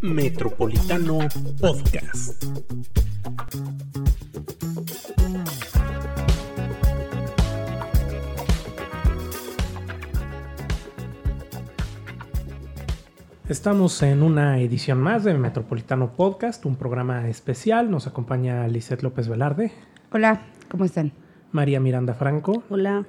Metropolitano 0.00 1.18
Podcast. 1.60 2.44
Estamos 13.48 14.02
en 14.02 14.22
una 14.22 14.58
edición 14.60 14.98
más 14.98 15.22
de 15.22 15.34
Metropolitano 15.34 16.12
Podcast, 16.14 16.66
un 16.66 16.74
programa 16.76 17.28
especial. 17.28 17.90
Nos 17.90 18.06
acompaña 18.06 18.66
Lisette 18.66 19.02
López 19.02 19.28
Velarde. 19.28 19.72
Hola, 20.10 20.42
¿cómo 20.68 20.84
están? 20.84 21.12
María 21.52 21.78
Miranda 21.78 22.14
Franco. 22.14 22.64
Hola. 22.70 23.06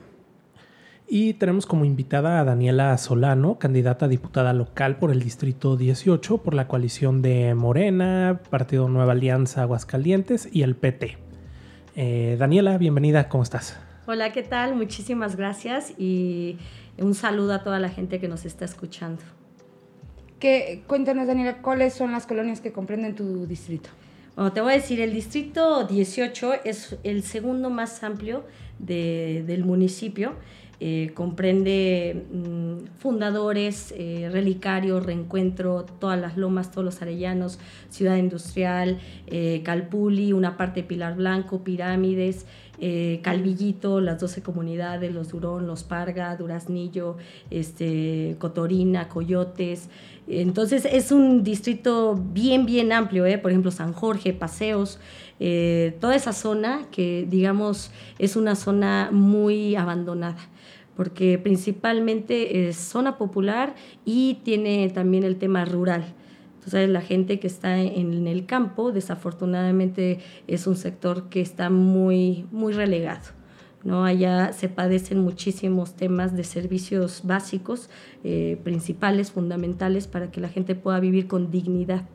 Y 1.09 1.35
tenemos 1.35 1.65
como 1.65 1.85
invitada 1.85 2.41
a 2.41 2.43
Daniela 2.43 2.97
Solano, 2.97 3.57
candidata 3.57 4.07
a 4.07 4.09
diputada 4.09 4.51
local 4.51 4.97
por 4.97 5.09
el 5.09 5.23
Distrito 5.23 5.77
18, 5.77 6.39
por 6.39 6.53
la 6.53 6.67
coalición 6.67 7.21
de 7.21 7.55
Morena, 7.55 8.41
Partido 8.49 8.89
Nueva 8.89 9.13
Alianza 9.13 9.61
Aguascalientes 9.61 10.49
y 10.51 10.63
el 10.63 10.75
PT. 10.75 11.17
Eh, 11.95 12.35
Daniela, 12.37 12.77
bienvenida, 12.77 13.29
¿cómo 13.29 13.43
estás? 13.43 13.79
Hola, 14.05 14.33
¿qué 14.33 14.43
tal? 14.43 14.75
Muchísimas 14.75 15.37
gracias 15.37 15.93
y 15.97 16.57
un 16.97 17.15
saludo 17.15 17.53
a 17.53 17.63
toda 17.63 17.79
la 17.79 17.87
gente 17.87 18.19
que 18.19 18.27
nos 18.27 18.43
está 18.43 18.65
escuchando. 18.65 19.21
¿Qué, 20.39 20.83
cuéntanos, 20.87 21.25
Daniela, 21.25 21.61
¿cuáles 21.61 21.93
son 21.93 22.11
las 22.11 22.27
colonias 22.27 22.59
que 22.59 22.73
comprenden 22.73 23.15
tu 23.15 23.47
distrito? 23.47 23.89
Bueno, 24.35 24.51
te 24.51 24.59
voy 24.59 24.73
a 24.73 24.75
decir, 24.75 24.99
el 24.99 25.13
distrito 25.13 25.85
18 25.85 26.65
es 26.65 26.97
el 27.03 27.23
segundo 27.23 27.69
más 27.69 28.03
amplio 28.03 28.43
del 28.77 29.63
municipio 29.63 30.35
eh, 30.79 31.09
comprende 31.15 32.27
mm, 32.31 32.99
fundadores, 32.99 33.91
eh, 33.97 34.29
relicarios, 34.31 35.03
reencuentro, 35.03 35.85
todas 35.99 36.21
las 36.21 36.37
lomas, 36.37 36.69
todos 36.69 36.85
los 36.85 37.01
arellanos, 37.01 37.57
ciudad 37.89 38.15
industrial, 38.17 38.99
eh, 39.25 39.61
Calpuli, 39.65 40.33
una 40.33 40.55
parte 40.55 40.81
de 40.81 40.87
Pilar 40.87 41.15
Blanco, 41.15 41.63
pirámides, 41.63 42.45
Calvillito, 43.23 44.01
las 44.01 44.19
12 44.19 44.43
comunidades, 44.43 45.11
los 45.11 45.29
Durón, 45.29 45.65
los 45.65 45.83
Parga, 45.83 46.35
Duraznillo, 46.35 47.17
este, 47.49 48.35
Cotorina, 48.37 49.09
Coyotes. 49.09 49.89
Entonces 50.27 50.85
es 50.85 51.11
un 51.11 51.43
distrito 51.43 52.13
bien, 52.13 52.67
bien 52.67 52.91
amplio, 52.91 53.23
por 53.41 53.49
ejemplo, 53.49 53.71
San 53.71 53.93
Jorge, 53.93 54.31
Paseos. 54.31 54.99
Toda 55.99 56.15
esa 56.15 56.33
zona 56.33 56.87
que 56.91 57.27
digamos 57.29 57.91
es 58.17 58.35
una 58.35 58.55
zona 58.55 59.09
muy 59.11 59.75
abandonada 59.75 60.49
porque 60.97 61.37
principalmente 61.37 62.67
es 62.67 62.75
zona 62.75 63.19
popular 63.19 63.75
y 64.03 64.39
tiene 64.43 64.89
también 64.89 65.23
el 65.23 65.37
tema 65.37 65.63
rural. 65.63 66.15
Entonces 66.55 66.89
la 66.89 67.01
gente 67.01 67.39
que 67.39 67.45
está 67.45 67.79
en 67.79 68.27
el 68.27 68.47
campo 68.47 68.91
desafortunadamente 68.91 70.19
es 70.47 70.65
un 70.65 70.75
sector 70.75 71.29
que 71.29 71.39
está 71.39 71.69
muy, 71.69 72.47
muy 72.51 72.73
relegado. 72.73 73.27
¿no? 73.83 74.05
Allá 74.05 74.51
se 74.53 74.69
padecen 74.69 75.19
muchísimos 75.19 75.95
temas 75.95 76.35
de 76.35 76.43
servicios 76.43 77.21
básicos, 77.23 77.91
eh, 78.23 78.59
principales, 78.63 79.31
fundamentales, 79.31 80.07
para 80.07 80.31
que 80.31 80.41
la 80.41 80.49
gente 80.49 80.73
pueda 80.73 80.99
vivir 80.99 81.27
con 81.27 81.51
dignidad. 81.51 82.05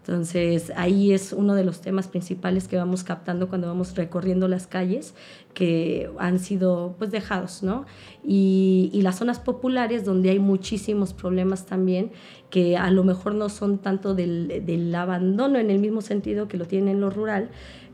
Entonces, 0.00 0.72
ahí 0.76 1.12
es 1.12 1.34
uno 1.34 1.54
de 1.54 1.62
los 1.62 1.82
temas 1.82 2.08
principales 2.08 2.68
que 2.68 2.76
vamos 2.76 3.04
captando 3.04 3.48
cuando 3.48 3.66
vamos 3.66 3.94
recorriendo 3.94 4.48
las 4.48 4.66
calles 4.66 5.14
que 5.52 6.10
han 6.18 6.38
sido 6.38 6.94
pues 6.98 7.10
dejados, 7.10 7.62
¿no? 7.62 7.84
Y, 8.24 8.98
las 9.02 9.18
zonas 9.18 9.38
populares 9.38 10.04
donde 10.04 10.30
hay 10.30 10.38
muchísimos 10.38 11.14
problemas 11.14 11.66
también 11.66 12.12
que 12.50 12.76
a 12.76 12.90
lo 12.90 13.04
mejor 13.04 13.34
no 13.34 13.48
son 13.48 13.78
tanto 13.78 14.14
del, 14.14 14.62
del 14.66 14.94
abandono 14.94 15.58
en 15.58 15.70
el 15.70 15.78
mismo 15.78 16.00
sentido 16.00 16.48
que 16.48 16.56
lo 16.56 16.66
tiene 16.66 16.90
en 16.90 17.00
lo 17.00 17.10
rural, 17.10 17.50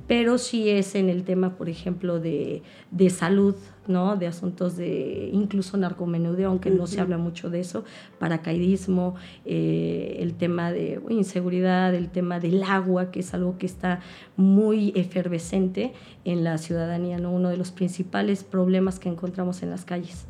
pero 0.07 0.39
sí 0.39 0.69
es 0.69 0.95
en 0.95 1.09
el 1.09 1.25
tema, 1.25 1.57
por 1.57 1.69
ejemplo, 1.69 2.21
de, 2.21 2.63
de 2.91 3.11
salud, 3.11 3.57
¿no? 3.89 4.17
de 4.17 4.27
asuntos 4.27 4.77
de 4.77 5.31
incluso 5.33 5.77
narcomenudeo, 5.77 6.51
aunque 6.51 6.71
no 6.71 6.87
se 6.87 7.01
habla 7.01 7.19
mucho 7.19 7.51
de 7.51 7.61
eso, 7.61 7.85
paracaidismo, 8.19 9.17
eh, 9.45 10.17
el 10.21 10.35
tema 10.35 10.73
de 10.73 11.01
inseguridad, 11.09 11.95
el 11.95 12.11
tema 12.11 12.41
del 12.41 12.63
agua, 12.63 13.11
que 13.11 13.21
es 13.21 13.35
algo 13.35 13.59
que 13.59 13.67
está 13.67 14.01
muy 14.37 14.93
efervescente 14.95 15.93
en 16.25 16.45
la 16.45 16.59
ciudadanía, 16.59 17.19
¿no? 17.19 17.33
uno 17.33 17.49
de 17.49 17.57
los 17.57 17.73
principales 17.73 18.45
problemas 18.45 18.99
que 18.99 19.09
encontramos 19.09 19.63
en 19.63 19.71
las 19.71 19.85
calles. 19.85 20.27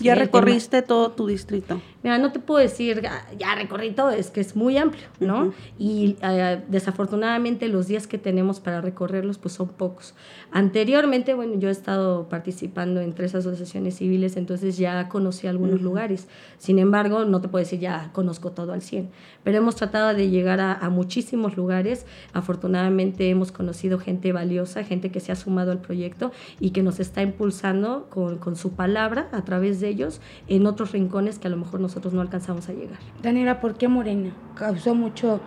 ¿Ya 0.00 0.14
recorriste 0.14 0.82
todo 0.82 1.10
tu 1.10 1.26
distrito? 1.26 1.80
Mira, 2.02 2.18
no 2.18 2.30
te 2.30 2.38
puedo 2.38 2.60
decir, 2.60 3.02
ya 3.36 3.54
recorrí 3.56 3.90
todo, 3.90 4.10
es 4.10 4.30
que 4.30 4.40
es 4.40 4.54
muy 4.54 4.78
amplio, 4.78 5.08
¿no? 5.18 5.52
Y 5.78 6.16
eh, 6.22 6.62
desafortunadamente 6.68 7.66
los 7.66 7.88
días 7.88 8.06
que 8.06 8.18
tenemos 8.18 8.60
para 8.60 8.80
recorrerlos, 8.80 9.38
pues 9.38 9.54
son 9.54 9.68
pocos. 9.68 10.14
Anteriormente, 10.52 11.34
bueno, 11.34 11.58
yo 11.58 11.68
he 11.68 11.72
estado 11.72 12.28
participando 12.28 13.00
en 13.00 13.14
tres 13.14 13.34
asociaciones 13.34 13.96
civiles, 13.96 14.36
entonces 14.36 14.78
ya 14.78 15.08
conocí 15.08 15.48
algunos 15.48 15.82
lugares. 15.82 16.28
Sin 16.58 16.78
embargo, 16.78 17.24
no 17.24 17.40
te 17.40 17.48
puedo 17.48 17.64
decir, 17.64 17.80
ya 17.80 18.10
conozco 18.12 18.52
todo 18.52 18.72
al 18.72 18.82
100. 18.82 19.10
Pero 19.42 19.58
hemos 19.58 19.74
tratado 19.74 20.14
de 20.14 20.30
llegar 20.30 20.60
a, 20.60 20.74
a 20.74 20.90
muchísimos 20.90 21.56
lugares. 21.56 22.06
Afortunadamente 22.32 23.28
hemos 23.28 23.50
conocido 23.50 23.98
gente 23.98 24.32
valiosa, 24.32 24.84
gente 24.84 25.10
que 25.10 25.18
se 25.18 25.32
ha 25.32 25.36
sumado 25.36 25.72
al 25.72 25.80
proyecto 25.80 26.30
y 26.60 26.70
que 26.70 26.84
nos 26.84 27.00
está 27.00 27.22
impulsando 27.22 28.06
con, 28.08 28.38
con 28.38 28.54
su 28.54 28.72
palabra 28.72 29.28
a 29.32 29.42
través 29.42 29.80
de 29.80 29.87
ellos 29.88 30.20
en 30.46 30.66
otros 30.66 30.92
rincones 30.92 31.38
que 31.38 31.48
a 31.48 31.50
lo 31.50 31.56
mejor 31.56 31.80
nosotros 31.80 32.12
no 32.14 32.20
alcanzamos 32.20 32.68
a 32.68 32.72
llegar. 32.72 32.98
Daniela, 33.22 33.60
¿por 33.60 33.74
qué 33.74 33.88
Morena? 33.88 34.30
Causó 34.54 34.94
mucho, 34.94 35.40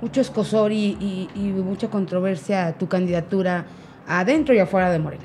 mucho 0.00 0.20
escosor 0.20 0.72
y, 0.72 1.28
mucha 1.64 1.88
controversia 1.90 2.76
tu 2.78 2.88
candidatura 2.88 3.66
adentro 4.06 4.54
y 4.54 4.58
afuera 4.58 4.90
de 4.90 4.98
Morena. 4.98 5.24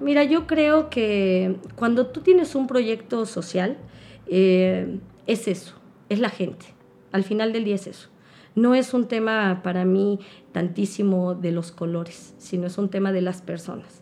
Mira, 0.00 0.24
yo 0.24 0.46
creo 0.46 0.90
que 0.90 1.56
cuando 1.76 2.06
tú 2.06 2.20
tienes 2.20 2.54
un 2.54 2.66
proyecto 2.66 3.24
social, 3.26 3.76
eh, 4.26 4.98
es 5.26 5.46
eso, 5.46 5.74
es 6.08 6.18
la 6.18 6.30
gente. 6.30 6.66
Al 7.12 7.22
final 7.22 7.52
del 7.52 7.64
día 7.64 7.76
es 7.76 7.86
eso. 7.86 8.08
No 8.54 8.74
es 8.74 8.92
un 8.92 9.08
tema 9.08 9.60
para 9.62 9.84
mí 9.84 10.18
tantísimo 10.52 11.34
de 11.34 11.52
los 11.52 11.72
colores, 11.72 12.34
sino 12.38 12.66
es 12.66 12.76
un 12.76 12.90
tema 12.90 13.12
de 13.12 13.22
las 13.22 13.40
personas. 13.40 14.01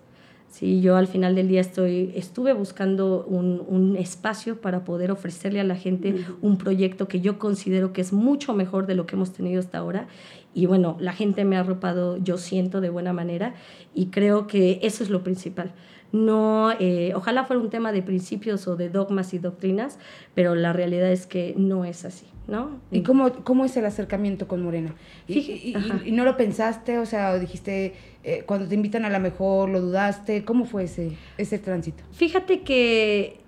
Sí, 0.51 0.81
yo 0.81 0.97
al 0.97 1.07
final 1.07 1.37
del 1.37 1.47
día 1.47 1.61
estoy, 1.61 2.13
estuve 2.17 2.53
buscando 2.53 3.25
un, 3.25 3.63
un 3.69 3.97
espacio 3.97 4.61
para 4.61 4.85
poder 4.85 5.13
ofrecerle 5.13 5.61
a 5.61 5.65
la 5.65 5.77
gente 5.77 6.25
un 6.43 6.59
proyecto 6.59 7.07
que 7.07 7.21
yo 7.21 7.39
considero 7.39 7.93
que 7.93 8.01
es 8.01 8.13
mucho 8.13 8.53
mejor 8.53 8.87
de 8.89 8.97
lo 8.97 9.07
que 9.07 9.15
hemos 9.15 9.33
tenido 9.33 9.61
hasta 9.61 9.79
ahora. 9.79 10.09
Y 10.55 10.67
bueno, 10.67 10.97
la 11.01 11.13
gente 11.13 11.45
me 11.45 11.57
ha 11.57 11.61
arropado, 11.61 12.17
yo 12.17 12.39
siento, 12.39 12.81
de 12.81 12.91
buena 12.91 13.13
manera 13.13 13.55
y 13.95 14.07
creo 14.07 14.47
que 14.47 14.81
eso 14.83 15.05
es 15.05 15.11
lo 15.11 15.23
principal. 15.23 15.73
No, 16.13 16.73
eh, 16.81 17.13
ojalá 17.15 17.45
fuera 17.45 17.63
un 17.63 17.71
tema 17.71 17.93
de 17.93 18.03
principios 18.03 18.67
o 18.67 18.75
de 18.75 18.89
dogmas 18.89 19.33
y 19.33 19.39
doctrinas, 19.39 19.99
pero 20.35 20.57
la 20.57 20.73
realidad 20.73 21.11
es 21.13 21.27
que 21.27 21.55
no 21.57 21.85
es 21.85 22.05
así. 22.05 22.27
¿no? 22.51 22.81
¿Y 22.91 23.03
cómo, 23.03 23.33
cómo 23.45 23.65
es 23.65 23.77
el 23.77 23.87
acercamiento 23.87 24.49
con 24.49 24.63
Morena? 24.63 24.93
¿Y, 25.29 25.73
y, 26.05 26.11
no 26.11 26.25
lo 26.25 26.37
pensaste? 26.37 26.99
O 26.99 27.07
sea, 27.07 27.39
dijiste, 27.39 27.95
eh, 28.25 28.43
cuando 28.45 28.67
te 28.67 28.75
invitan 28.75 29.05
a 29.05 29.11
la 29.11 29.21
mejor, 29.21 29.69
¿lo 29.69 29.81
dudaste? 29.81 30.45
¿Cómo 30.45 30.65
fue 30.65 30.85
ese, 30.85 31.13
ese 31.39 31.59
tránsito? 31.61 32.03
Fíjate 32.11 32.63
que 32.63 33.40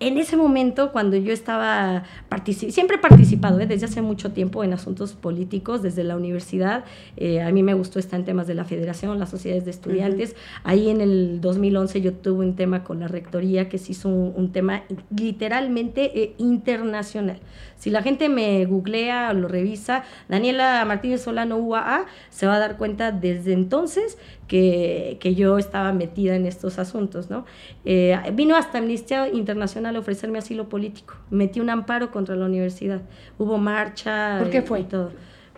en 0.00 0.18
ese 0.18 0.36
momento, 0.36 0.92
cuando 0.92 1.16
yo 1.16 1.32
estaba, 1.32 2.04
siempre 2.46 2.96
he 2.96 2.98
participado 2.98 3.60
¿eh? 3.60 3.66
desde 3.66 3.86
hace 3.86 4.02
mucho 4.02 4.32
tiempo 4.32 4.64
en 4.64 4.72
asuntos 4.72 5.12
políticos, 5.12 5.82
desde 5.82 6.04
la 6.04 6.16
universidad, 6.16 6.84
eh, 7.16 7.42
a 7.42 7.50
mí 7.50 7.62
me 7.62 7.74
gustó 7.74 7.98
estar 7.98 8.18
en 8.18 8.26
temas 8.26 8.46
de 8.46 8.54
la 8.54 8.64
federación, 8.64 9.18
las 9.18 9.30
sociedades 9.30 9.64
de 9.64 9.70
estudiantes, 9.70 10.36
ahí 10.64 10.88
en 10.88 11.00
el 11.00 11.40
2011 11.40 12.00
yo 12.00 12.14
tuve 12.14 12.46
un 12.46 12.56
tema 12.56 12.82
con 12.84 13.00
la 13.00 13.08
rectoría 13.08 13.68
que 13.68 13.78
se 13.78 13.92
hizo 13.92 14.08
un, 14.08 14.52
tema 14.52 14.82
literalmente 15.14 16.22
eh, 16.22 16.34
internacional. 16.38 17.38
Si 17.76 17.90
la 17.90 18.02
gente 18.02 18.28
me 18.28 18.64
googlea 18.64 19.30
o 19.30 19.34
lo 19.34 19.46
revisa, 19.46 20.02
Daniela 20.28 20.84
Martínez 20.84 21.22
Solano 21.22 21.58
UAA, 21.58 22.06
se 22.30 22.46
va 22.46 22.56
a 22.56 22.58
dar 22.58 22.76
cuenta 22.76 23.12
desde 23.12 23.52
entonces 23.52 24.18
que, 24.48 25.18
que 25.20 25.34
yo 25.34 25.58
estaba 25.58 25.92
metida 25.92 26.34
en 26.34 26.46
estos 26.46 26.78
asuntos. 26.78 27.30
¿no? 27.30 27.44
vino 28.32 28.56
hasta 28.56 28.78
Amnistía 28.78 29.28
Internacional 29.28 29.57
Nacional 29.58 29.96
a 29.96 29.98
ofrecerme 29.98 30.38
asilo 30.38 30.68
político. 30.68 31.14
Metí 31.30 31.60
un 31.60 31.70
amparo 31.70 32.10
contra 32.10 32.36
la 32.36 32.46
universidad. 32.46 33.02
Hubo 33.38 33.58
marcha. 33.58 34.38
¿Por 34.38 34.50
qué 34.50 34.62
fue? 34.62 34.84
todo. 34.84 35.10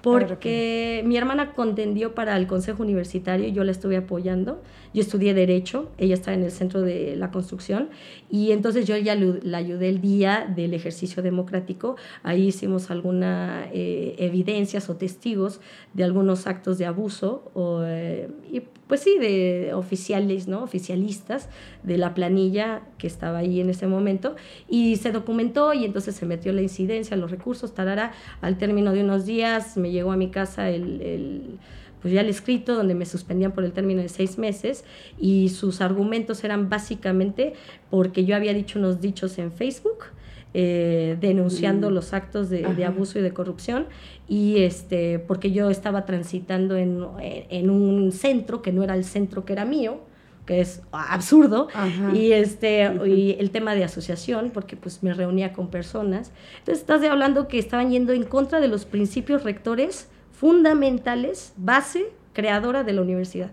Porque 0.02 1.02
mi 1.04 1.16
hermana 1.16 1.52
contendió 1.52 2.14
para 2.14 2.36
el 2.36 2.46
Consejo 2.46 2.82
Universitario 2.82 3.46
y 3.46 3.52
yo 3.52 3.64
la 3.64 3.72
estuve 3.72 3.96
apoyando. 3.96 4.62
Yo 4.94 5.02
estudié 5.02 5.34
Derecho, 5.34 5.90
ella 5.98 6.14
estaba 6.14 6.34
en 6.34 6.42
el 6.42 6.50
centro 6.50 6.80
de 6.80 7.14
la 7.16 7.30
construcción 7.30 7.90
y 8.30 8.52
entonces 8.52 8.86
yo 8.86 8.96
ya 8.96 9.14
la 9.14 9.58
ayudé 9.58 9.88
el 9.88 10.00
día 10.00 10.50
del 10.54 10.74
ejercicio 10.74 11.22
democrático. 11.22 11.96
Ahí 12.22 12.48
hicimos 12.48 12.90
algunas 12.90 13.68
eh, 13.72 14.16
evidencias 14.18 14.88
o 14.88 14.96
testigos 14.96 15.60
de 15.92 16.04
algunos 16.04 16.46
actos 16.46 16.78
de 16.78 16.86
abuso 16.86 17.50
o, 17.54 17.82
eh, 17.84 18.28
y 18.50 18.62
pues 18.90 19.02
sí, 19.02 19.18
de 19.18 19.70
oficiales, 19.72 20.48
¿no? 20.48 20.64
Oficialistas 20.64 21.48
de 21.84 21.96
la 21.96 22.12
planilla 22.12 22.82
que 22.98 23.06
estaba 23.06 23.38
ahí 23.38 23.60
en 23.60 23.70
ese 23.70 23.86
momento 23.86 24.34
y 24.68 24.96
se 24.96 25.12
documentó 25.12 25.72
y 25.74 25.84
entonces 25.84 26.16
se 26.16 26.26
metió 26.26 26.52
la 26.52 26.60
incidencia, 26.60 27.16
los 27.16 27.30
recursos, 27.30 27.72
tarara. 27.72 28.10
Al 28.40 28.58
término 28.58 28.90
de 28.90 29.04
unos 29.04 29.26
días 29.26 29.76
me 29.76 29.92
llegó 29.92 30.10
a 30.10 30.16
mi 30.16 30.28
casa 30.32 30.70
el, 30.70 31.60
pues 32.02 32.12
ya 32.12 32.22
el 32.22 32.28
escrito 32.28 32.74
donde 32.74 32.96
me 32.96 33.06
suspendían 33.06 33.52
por 33.52 33.62
el 33.62 33.70
término 33.70 34.02
de 34.02 34.08
seis 34.08 34.38
meses 34.38 34.84
y 35.20 35.50
sus 35.50 35.80
argumentos 35.80 36.42
eran 36.42 36.68
básicamente 36.68 37.52
porque 37.90 38.24
yo 38.24 38.34
había 38.34 38.52
dicho 38.54 38.80
unos 38.80 39.00
dichos 39.00 39.38
en 39.38 39.52
Facebook 39.52 40.06
eh, 40.54 41.16
denunciando 41.20 41.90
mm. 41.90 41.94
los 41.94 42.12
actos 42.12 42.50
de, 42.50 42.84
abuso 42.84 43.18
y 43.18 43.22
de 43.22 43.32
corrupción. 43.32 43.86
Y 44.28 44.62
este 44.62 45.18
porque 45.18 45.52
yo 45.52 45.70
estaba 45.70 46.04
transitando 46.06 46.76
en, 46.76 47.04
en, 47.20 47.70
un 47.70 48.12
centro 48.12 48.62
que 48.62 48.72
no 48.72 48.82
era 48.82 48.94
el 48.94 49.04
centro 49.04 49.44
que 49.44 49.52
era 49.52 49.64
mío 49.64 50.00
que 50.46 50.60
es 50.60 50.82
absurdo. 50.90 51.68
Y 52.14 52.32
este 52.32 52.90
y 53.06 53.36
el 53.38 53.50
tema 53.50 53.74
de 53.74 53.84
asociación 53.84 54.50
porque 54.52 54.76
pues 54.76 55.02
me 55.02 55.14
reunía 55.14 55.52
con 55.52 55.68
personas. 55.68 56.32
Entonces 56.58 56.80
estás 56.80 57.04
hablando 57.04 57.46
que 57.46 57.58
estaban 57.58 57.90
yendo 57.90 58.12
en 58.12 58.24
contra 58.24 58.60
de 58.60 58.68
los 58.68 58.84
principios 58.84 59.44
rectores 59.44 60.08
fundamentales 60.32 61.52
base 61.56 62.06
creadora 62.32 62.82
de 62.82 62.92
la 62.92 63.02
universidad 63.02 63.50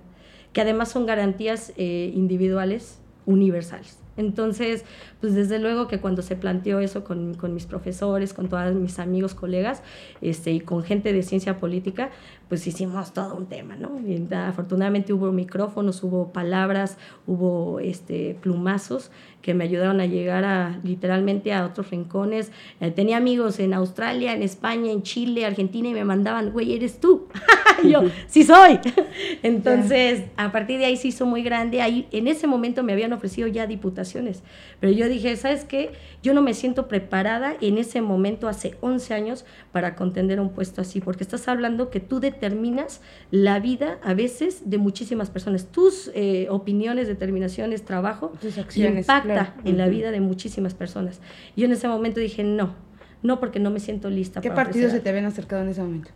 que 0.58 0.62
además 0.62 0.90
son 0.90 1.06
garantías 1.06 1.72
eh, 1.78 2.12
individuales 2.16 3.00
universales 3.28 4.00
entonces, 4.18 4.84
pues 5.22 5.36
desde 5.36 5.60
luego 5.60 5.88
que 5.88 6.00
cuando 6.00 6.22
se 6.22 6.36
planteó 6.36 6.80
eso 6.80 7.04
con, 7.04 7.36
con, 7.36 7.54
mis 7.54 7.66
profesores, 7.66 8.34
con 8.34 8.50
todos 8.50 8.74
mis 8.75 9.00
amigos, 9.00 9.36
colegas, 9.36 9.84
este, 10.22 10.52
y 10.52 10.60
con 10.60 10.84
gente 10.84 11.14
de 11.14 11.24
ciencia 11.24 11.60
política, 11.60 12.10
pues 12.50 12.66
hicimos 12.66 13.14
todo 13.14 13.36
un 13.36 13.46
tema, 13.46 13.75
¿no? 13.75 14.00
Y 14.00 14.28
afortunadamente 14.34 15.14
hubo 15.14 15.31
micrófonos, 15.31 16.04
hubo 16.04 16.34
palabras, 16.34 16.98
hubo 17.28 17.80
este, 17.80 18.38
plumazos 18.42 19.12
que 19.48 19.54
me 19.54 19.64
ayudaron 19.64 20.02
a 20.02 20.06
llegar 20.06 20.44
a 20.44 20.78
literalmente 20.84 21.54
a 21.54 21.66
otros 21.66 21.90
rincones. 21.90 22.52
Eh, 22.82 22.92
tenía 22.92 23.16
amigos 23.16 23.62
en 23.62 23.74
Australia, 23.74 24.34
en 24.34 24.44
España, 24.44 24.92
en 24.92 25.04
Chile, 25.04 25.46
Argentina 25.46 25.88
y 25.88 25.94
me 25.94 26.04
mandaban, 26.04 26.52
güey, 26.52 26.74
eres 26.76 27.00
tú. 27.00 27.30
y 27.82 27.92
yo, 27.92 28.02
sí 28.28 28.44
soy. 28.44 28.78
Entonces, 29.44 30.24
a 30.36 30.52
partir 30.52 30.80
de 30.80 30.86
ahí 30.86 30.98
se 30.98 31.08
hizo 31.08 31.26
muy 31.26 31.44
grande. 31.44 31.82
Ahí, 31.82 32.10
en 32.12 32.28
ese 32.28 32.46
momento 32.46 32.84
me 32.84 32.92
habían 32.92 33.14
ofrecido 33.14 33.48
ya 33.48 33.68
diputaciones, 33.68 34.44
pero 34.82 34.92
yo 34.92 35.08
dije, 35.08 35.34
¿sabes 35.38 35.64
qué? 35.64 35.92
Yo 36.22 36.34
no 36.34 36.42
me 36.42 36.54
siento 36.54 36.90
preparada 36.90 37.56
en 37.62 37.78
ese 37.78 38.02
momento, 38.02 38.50
hace 38.50 38.76
11 38.82 39.14
años, 39.14 39.46
para 39.72 39.96
contender 39.96 40.42
un 40.42 40.50
puesto 40.50 40.82
así, 40.82 41.00
porque 41.00 41.24
estás 41.24 41.48
hablando 41.48 41.90
que 41.90 42.02
tú 42.02 42.20
determinas 42.20 43.00
la 43.32 43.62
vida 43.62 43.98
a 44.04 44.14
veces 44.14 44.70
de 44.70 44.78
muchísimas 44.78 45.30
personas. 45.30 45.68
Tus 45.72 46.12
eh, 46.16 46.48
opiniones, 46.50 47.08
determinaciones, 47.08 47.86
trabajo, 47.86 48.34
Tus 48.42 48.58
acciones, 48.58 49.08
impacta 49.39 49.69
en 49.69 49.78
la 49.78 49.88
vida 49.88 50.12
de 50.12 50.22
muchísimas 50.22 50.74
personas. 50.74 51.22
Yo 51.56 51.66
en 51.66 51.72
ese 51.72 51.88
momento 51.88 52.19
dije, 52.19 52.44
no, 52.44 52.75
no 53.24 53.39
porque 53.39 53.60
no 53.60 53.72
me 53.72 53.80
siento 53.80 54.10
lista. 54.10 54.42
¿Qué 54.42 54.51
partidos 54.51 54.92
se 54.92 55.00
te 55.00 55.10
habían 55.10 55.25
acercado 55.25 55.62
en 55.63 55.69
ese 55.69 55.81
momento? 55.81 56.12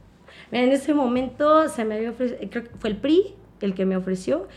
En 0.52 0.72
ese 0.72 0.94
momento 0.94 1.70
se 1.70 1.86
me 1.86 1.96
había 1.96 2.12
ofrecido, 2.12 2.40
creo 2.50 2.64
que 2.64 2.72
fue 2.80 2.90
el 2.90 2.98
PRI 2.98 3.36
el 3.62 3.74
que 3.74 3.86
me 3.86 3.96
ofreció. 3.96 4.48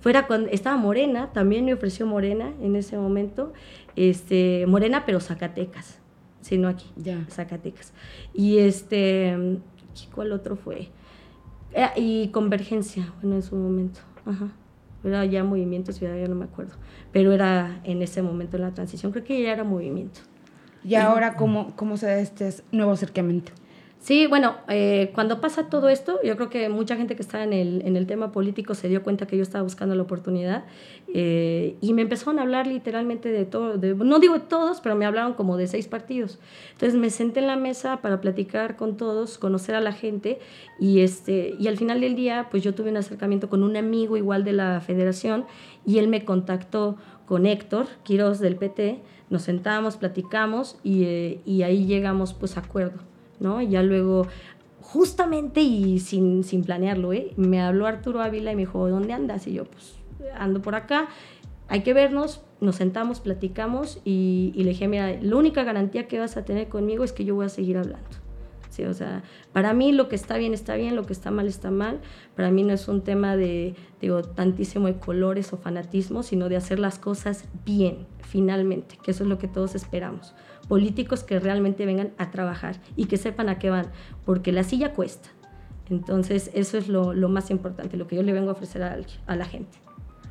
Fuera 0.00 0.26
cuando 0.26 0.50
estaba 0.50 0.76
Morena, 0.76 1.32
también 1.32 1.64
me 1.64 1.72
ofreció 1.72 2.06
Morena 2.06 2.52
en 2.60 2.76
ese 2.76 2.96
momento. 2.96 3.52
Este, 3.96 4.66
Morena, 4.66 5.04
pero 5.06 5.20
Zacatecas, 5.20 5.98
sino 6.40 6.68
aquí, 6.68 6.86
ya. 6.96 7.24
Zacatecas. 7.30 7.92
Y 8.34 8.58
este, 8.58 9.58
¿cuál 10.14 10.32
otro 10.32 10.56
fue? 10.56 10.88
Eh, 11.72 11.88
y 11.96 12.28
Convergencia, 12.28 13.12
bueno, 13.20 13.36
en 13.36 13.42
su 13.42 13.56
momento. 13.56 14.00
Ajá. 14.26 14.52
Era 15.04 15.24
ya 15.24 15.44
Movimiento 15.44 15.92
Ciudadano, 15.92 16.28
no 16.28 16.34
me 16.34 16.44
acuerdo. 16.44 16.74
Pero 17.12 17.32
era 17.32 17.80
en 17.84 18.02
ese 18.02 18.22
momento 18.22 18.56
en 18.56 18.62
la 18.62 18.72
transición, 18.72 19.12
creo 19.12 19.24
que 19.24 19.42
ya 19.42 19.52
era 19.52 19.64
Movimiento. 19.64 20.20
¿Y 20.82 20.96
ahora 20.96 21.34
cómo, 21.34 21.74
cómo 21.76 21.96
se 21.96 22.06
da 22.06 22.18
este 22.18 22.52
nuevo 22.72 22.92
acercamiento? 22.92 23.52
Sí, 24.04 24.26
bueno, 24.26 24.56
eh, 24.68 25.12
cuando 25.14 25.40
pasa 25.40 25.70
todo 25.70 25.88
esto, 25.88 26.20
yo 26.22 26.36
creo 26.36 26.50
que 26.50 26.68
mucha 26.68 26.94
gente 26.94 27.16
que 27.16 27.22
está 27.22 27.42
en 27.42 27.54
el, 27.54 27.80
en 27.86 27.96
el 27.96 28.06
tema 28.06 28.32
político 28.32 28.74
se 28.74 28.86
dio 28.90 29.02
cuenta 29.02 29.26
que 29.26 29.38
yo 29.38 29.42
estaba 29.42 29.64
buscando 29.64 29.94
la 29.94 30.02
oportunidad 30.02 30.66
eh, 31.14 31.78
y 31.80 31.94
me 31.94 32.02
empezaron 32.02 32.38
a 32.38 32.42
hablar 32.42 32.66
literalmente 32.66 33.30
de 33.30 33.46
todo, 33.46 33.78
no 33.78 34.18
digo 34.18 34.34
de 34.34 34.40
todos, 34.40 34.82
pero 34.82 34.94
me 34.94 35.06
hablaron 35.06 35.32
como 35.32 35.56
de 35.56 35.68
seis 35.68 35.88
partidos. 35.88 36.38
Entonces 36.72 37.00
me 37.00 37.08
senté 37.08 37.40
en 37.40 37.46
la 37.46 37.56
mesa 37.56 38.02
para 38.02 38.20
platicar 38.20 38.76
con 38.76 38.98
todos, 38.98 39.38
conocer 39.38 39.74
a 39.74 39.80
la 39.80 39.92
gente 39.92 40.38
y, 40.78 41.00
este, 41.00 41.54
y 41.58 41.68
al 41.68 41.78
final 41.78 42.02
del 42.02 42.14
día, 42.14 42.48
pues 42.50 42.62
yo 42.62 42.74
tuve 42.74 42.90
un 42.90 42.98
acercamiento 42.98 43.48
con 43.48 43.62
un 43.62 43.74
amigo 43.74 44.18
igual 44.18 44.44
de 44.44 44.52
la 44.52 44.82
federación 44.82 45.46
y 45.86 45.96
él 45.96 46.08
me 46.08 46.26
contactó 46.26 46.98
con 47.24 47.46
Héctor 47.46 47.86
Quiroz 48.02 48.38
del 48.38 48.56
PT, 48.56 49.00
nos 49.30 49.40
sentamos, 49.40 49.96
platicamos 49.96 50.76
y, 50.82 51.04
eh, 51.04 51.40
y 51.46 51.62
ahí 51.62 51.86
llegamos 51.86 52.34
pues 52.34 52.58
a 52.58 52.60
acuerdo. 52.60 53.13
¿No? 53.40 53.60
Y 53.60 53.68
ya 53.68 53.82
luego, 53.82 54.26
justamente 54.80 55.60
y 55.60 55.98
sin, 56.00 56.44
sin 56.44 56.64
planearlo, 56.64 57.12
¿eh? 57.12 57.32
me 57.36 57.60
habló 57.60 57.86
Arturo 57.86 58.20
Ávila 58.20 58.52
y 58.52 58.56
me 58.56 58.62
dijo, 58.62 58.88
¿dónde 58.88 59.12
andas? 59.12 59.46
Y 59.46 59.54
yo, 59.54 59.64
pues 59.64 59.96
ando 60.36 60.62
por 60.62 60.74
acá, 60.74 61.08
hay 61.68 61.82
que 61.82 61.94
vernos, 61.94 62.42
nos 62.60 62.76
sentamos, 62.76 63.20
platicamos 63.20 64.00
y, 64.04 64.52
y 64.54 64.64
le 64.64 64.70
dije, 64.70 64.88
mira, 64.88 65.16
la 65.20 65.36
única 65.36 65.64
garantía 65.64 66.08
que 66.08 66.18
vas 66.18 66.36
a 66.36 66.44
tener 66.44 66.68
conmigo 66.68 67.04
es 67.04 67.12
que 67.12 67.24
yo 67.24 67.34
voy 67.34 67.46
a 67.46 67.50
seguir 67.50 67.78
hablando. 67.78 68.23
Sí, 68.74 68.82
o 68.84 68.92
sea, 68.92 69.22
para 69.52 69.72
mí 69.72 69.92
lo 69.92 70.08
que 70.08 70.16
está 70.16 70.36
bien 70.36 70.52
está 70.52 70.74
bien, 70.74 70.96
lo 70.96 71.04
que 71.06 71.12
está 71.12 71.30
mal 71.30 71.46
está 71.46 71.70
mal. 71.70 72.00
Para 72.34 72.50
mí 72.50 72.64
no 72.64 72.72
es 72.72 72.88
un 72.88 73.02
tema 73.02 73.36
de, 73.36 73.76
tantísimo 74.34 74.88
de 74.88 74.96
colores 74.96 75.52
o 75.52 75.58
fanatismo, 75.58 76.24
sino 76.24 76.48
de 76.48 76.56
hacer 76.56 76.80
las 76.80 76.98
cosas 76.98 77.44
bien, 77.64 78.08
finalmente, 78.22 78.98
que 79.00 79.12
eso 79.12 79.22
es 79.22 79.28
lo 79.28 79.38
que 79.38 79.46
todos 79.46 79.76
esperamos 79.76 80.34
políticos 80.66 81.22
que 81.22 81.38
realmente 81.38 81.84
vengan 81.84 82.12
a 82.16 82.30
trabajar 82.30 82.76
y 82.96 83.04
que 83.04 83.18
sepan 83.18 83.50
a 83.50 83.58
qué 83.58 83.68
van, 83.68 83.88
porque 84.24 84.50
la 84.50 84.64
silla 84.64 84.94
cuesta. 84.94 85.28
Entonces, 85.90 86.50
eso 86.54 86.78
es 86.78 86.88
lo, 86.88 87.12
más 87.28 87.50
importante, 87.50 87.98
lo 87.98 88.06
que 88.06 88.16
yo 88.16 88.22
le 88.22 88.32
vengo 88.32 88.48
a 88.48 88.52
ofrecer 88.54 88.82
a, 88.82 89.36
la 89.36 89.44
gente. 89.44 89.76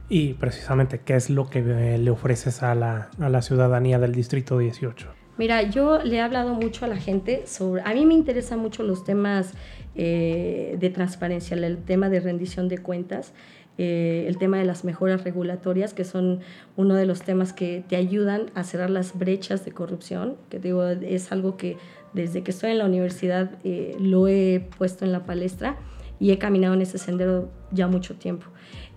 Y 0.10 0.34
precisamente, 0.34 1.02
¿qué 1.02 1.16
es 1.16 1.30
lo 1.30 1.52
que 1.52 1.60
eh, 1.60 2.00
le 2.00 2.10
ofreces 2.10 2.64
a 2.64 2.72
a 2.72 3.30
la 3.30 3.42
ciudadanía 3.44 4.00
del 4.00 4.12
Distrito 4.12 4.58
18? 4.58 5.23
Mira, 5.38 5.64
yo 5.64 6.00
le 6.04 6.18
he 6.18 6.22
hablado 6.22 6.54
mucho 6.54 6.86
a 6.86 6.88
la 6.88 6.98
gente 6.98 7.48
sobre, 7.48 7.82
a 7.84 7.94
mí 7.94 8.06
me 8.06 8.14
interesan 8.14 8.60
mucho 8.60 8.84
los 8.84 9.04
temas 9.04 9.54
eh, 9.96 10.78
de 10.80 10.90
transparencia, 10.90 11.56
el 11.56 11.78
tema 11.84 12.10
de 12.10 12.20
rendición 12.20 12.68
de 12.68 12.78
cuentas. 12.78 13.34
Eh, 13.80 14.26
el 14.28 14.38
tema 14.38 14.60
de 14.60 14.66
las 14.66 14.84
mejoras 14.84 15.24
regulatorias, 15.24 15.96
que 15.96 16.04
son 16.04 16.42
uno 16.76 16.94
de 16.94 17.08
los 17.08 17.24
temas 17.24 17.54
que 17.54 17.84
te 17.88 17.96
ayudan 17.96 18.52
a 18.54 18.64
cerrar 18.64 18.92
las 18.92 19.18
brechas 19.18 19.66
de 19.66 19.72
corrupción, 19.72 20.38
que 20.50 20.60
digo, 20.60 20.86
es 20.86 21.32
algo 21.32 21.58
que 21.58 21.78
desde 22.14 22.44
que 22.44 22.52
estoy 22.52 22.72
en 22.72 22.78
la 22.78 22.86
universidad 22.86 23.52
eh, 23.64 23.96
lo 24.00 24.28
he 24.28 24.68
puesto 24.78 25.06
en 25.06 25.12
la 25.12 25.26
palestra 25.26 25.78
y 26.20 26.32
he 26.32 26.38
caminado 26.38 26.76
en 26.76 26.82
ese 26.82 27.00
sendero 27.00 27.50
ya 27.72 27.88
mucho 27.88 28.16
tiempo, 28.16 28.46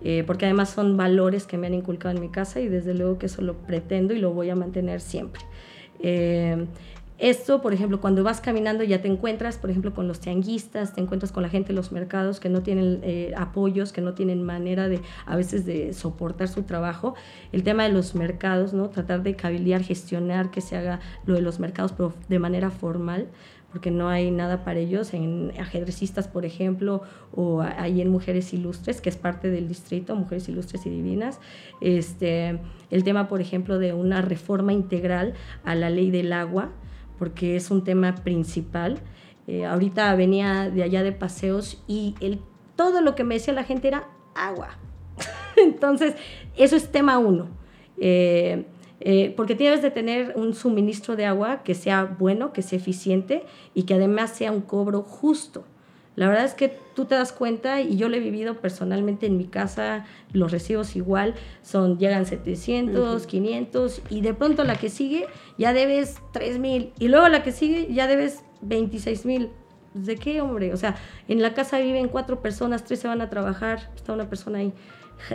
eh, 0.03 0.23
porque 0.27 0.45
además 0.45 0.69
son 0.69 0.95
valores 0.95 1.47
que 1.47 1.57
me 1.57 1.65
han 1.65 1.73
inculcado 1.73 2.15
en 2.15 2.21
mi 2.21 2.29
casa 2.29 2.59
y 2.59 2.67
desde 2.67 2.93
luego 2.93 3.17
que 3.17 3.25
eso 3.25 3.41
lo 3.41 3.57
pretendo 3.57 4.13
y 4.13 4.19
lo 4.19 4.31
voy 4.31 4.51
a 4.51 4.55
mantener 4.55 5.01
siempre. 5.01 5.41
Esto, 7.19 7.63
por 7.63 7.73
ejemplo, 7.73 7.99
cuando 7.99 8.23
vas 8.23 8.41
caminando 8.41 8.83
ya 8.83 9.01
te 9.01 9.07
encuentras, 9.07 9.57
por 9.57 9.71
ejemplo, 9.71 9.91
con 9.91 10.07
los 10.07 10.19
tianguistas, 10.19 10.93
te 10.93 11.01
encuentras 11.01 11.31
con 11.31 11.41
la 11.41 11.49
gente 11.49 11.69
de 11.69 11.73
los 11.73 11.91
mercados 11.91 12.39
que 12.39 12.47
no 12.47 12.61
tienen 12.61 12.99
eh, 13.01 13.33
apoyos, 13.35 13.91
que 13.91 14.01
no 14.01 14.13
tienen 14.13 14.43
manera 14.43 14.87
de, 14.87 15.01
a 15.25 15.35
veces, 15.35 15.65
de 15.65 15.93
soportar 15.93 16.47
su 16.47 16.61
trabajo. 16.61 17.15
El 17.51 17.63
tema 17.63 17.83
de 17.83 17.89
los 17.89 18.13
mercados, 18.13 18.73
¿no? 18.73 18.89
Tratar 18.89 19.23
de 19.23 19.35
cabildear, 19.35 19.81
gestionar 19.81 20.51
que 20.51 20.61
se 20.61 20.77
haga 20.77 20.99
lo 21.25 21.33
de 21.33 21.41
los 21.41 21.59
mercados, 21.59 21.91
pero 21.91 22.13
de 22.29 22.37
manera 22.37 22.69
formal 22.69 23.27
porque 23.77 23.91
no 23.91 24.09
hay 24.09 24.31
nada 24.31 24.63
para 24.63 24.79
ellos 24.79 25.13
en 25.13 25.53
ajedrecistas, 25.59 26.27
por 26.27 26.45
ejemplo, 26.45 27.03
o 27.31 27.61
ahí 27.61 28.01
en 28.01 28.09
Mujeres 28.09 28.51
Ilustres, 28.51 29.01
que 29.01 29.09
es 29.09 29.17
parte 29.17 29.51
del 29.51 29.67
distrito, 29.67 30.15
Mujeres 30.15 30.49
Ilustres 30.49 30.87
y 30.87 30.89
Divinas. 30.89 31.39
Este, 31.79 32.57
el 32.89 33.03
tema, 33.03 33.27
por 33.27 33.39
ejemplo, 33.39 33.77
de 33.77 33.93
una 33.93 34.23
reforma 34.23 34.73
integral 34.73 35.35
a 35.63 35.75
la 35.75 35.91
ley 35.91 36.09
del 36.09 36.33
agua, 36.33 36.71
porque 37.19 37.55
es 37.55 37.69
un 37.69 37.83
tema 37.83 38.15
principal. 38.15 38.97
Eh, 39.45 39.63
ahorita 39.63 40.15
venía 40.15 40.71
de 40.71 40.81
allá 40.81 41.03
de 41.03 41.11
paseos 41.11 41.83
y 41.87 42.15
el, 42.19 42.39
todo 42.75 43.01
lo 43.01 43.13
que 43.13 43.23
me 43.23 43.35
decía 43.35 43.53
la 43.53 43.63
gente 43.63 43.89
era 43.89 44.07
agua. 44.33 44.69
Entonces, 45.55 46.15
eso 46.55 46.75
es 46.75 46.91
tema 46.91 47.19
uno. 47.19 47.47
Eh, 47.99 48.65
eh, 48.99 49.33
porque 49.37 49.55
tienes 49.55 49.81
de 49.81 49.91
tener 49.91 50.33
un 50.35 50.53
suministro 50.53 51.15
de 51.15 51.25
agua 51.25 51.63
que 51.63 51.75
sea 51.75 52.05
bueno, 52.05 52.51
que 52.53 52.61
sea 52.61 52.77
eficiente 52.77 53.43
y 53.73 53.83
que 53.83 53.93
además 53.93 54.31
sea 54.31 54.51
un 54.51 54.61
cobro 54.61 55.03
justo. 55.03 55.63
La 56.15 56.27
verdad 56.27 56.45
es 56.45 56.55
que 56.55 56.75
tú 56.95 57.05
te 57.05 57.13
das 57.13 57.31
cuenta, 57.31 57.79
y 57.79 57.95
yo 57.95 58.09
lo 58.09 58.15
he 58.15 58.19
vivido 58.19 58.55
personalmente 58.55 59.27
en 59.27 59.37
mi 59.37 59.45
casa, 59.45 60.07
los 60.33 60.51
recibos 60.51 60.95
igual, 60.95 61.35
son, 61.61 61.99
llegan 61.99 62.25
700, 62.25 63.27
500, 63.27 64.01
y 64.09 64.21
de 64.21 64.33
pronto 64.33 64.63
la 64.63 64.77
que 64.77 64.89
sigue 64.89 65.27
ya 65.59 65.73
debes 65.73 66.15
3 66.33 66.57
mil, 66.57 66.91
y 66.97 67.09
luego 67.09 67.27
la 67.27 67.43
que 67.43 67.51
sigue 67.51 67.93
ya 67.93 68.07
debes 68.07 68.43
26 68.61 69.25
mil. 69.27 69.51
¿De 69.93 70.15
qué, 70.15 70.41
hombre? 70.41 70.73
O 70.73 70.77
sea, 70.77 70.95
en 71.27 71.41
la 71.41 71.53
casa 71.53 71.77
viven 71.77 72.07
cuatro 72.07 72.41
personas, 72.41 72.83
tres 72.83 72.99
se 72.99 73.07
van 73.07 73.21
a 73.21 73.29
trabajar, 73.29 73.91
está 73.95 74.13
una 74.13 74.27
persona 74.27 74.57
ahí. 74.57 74.73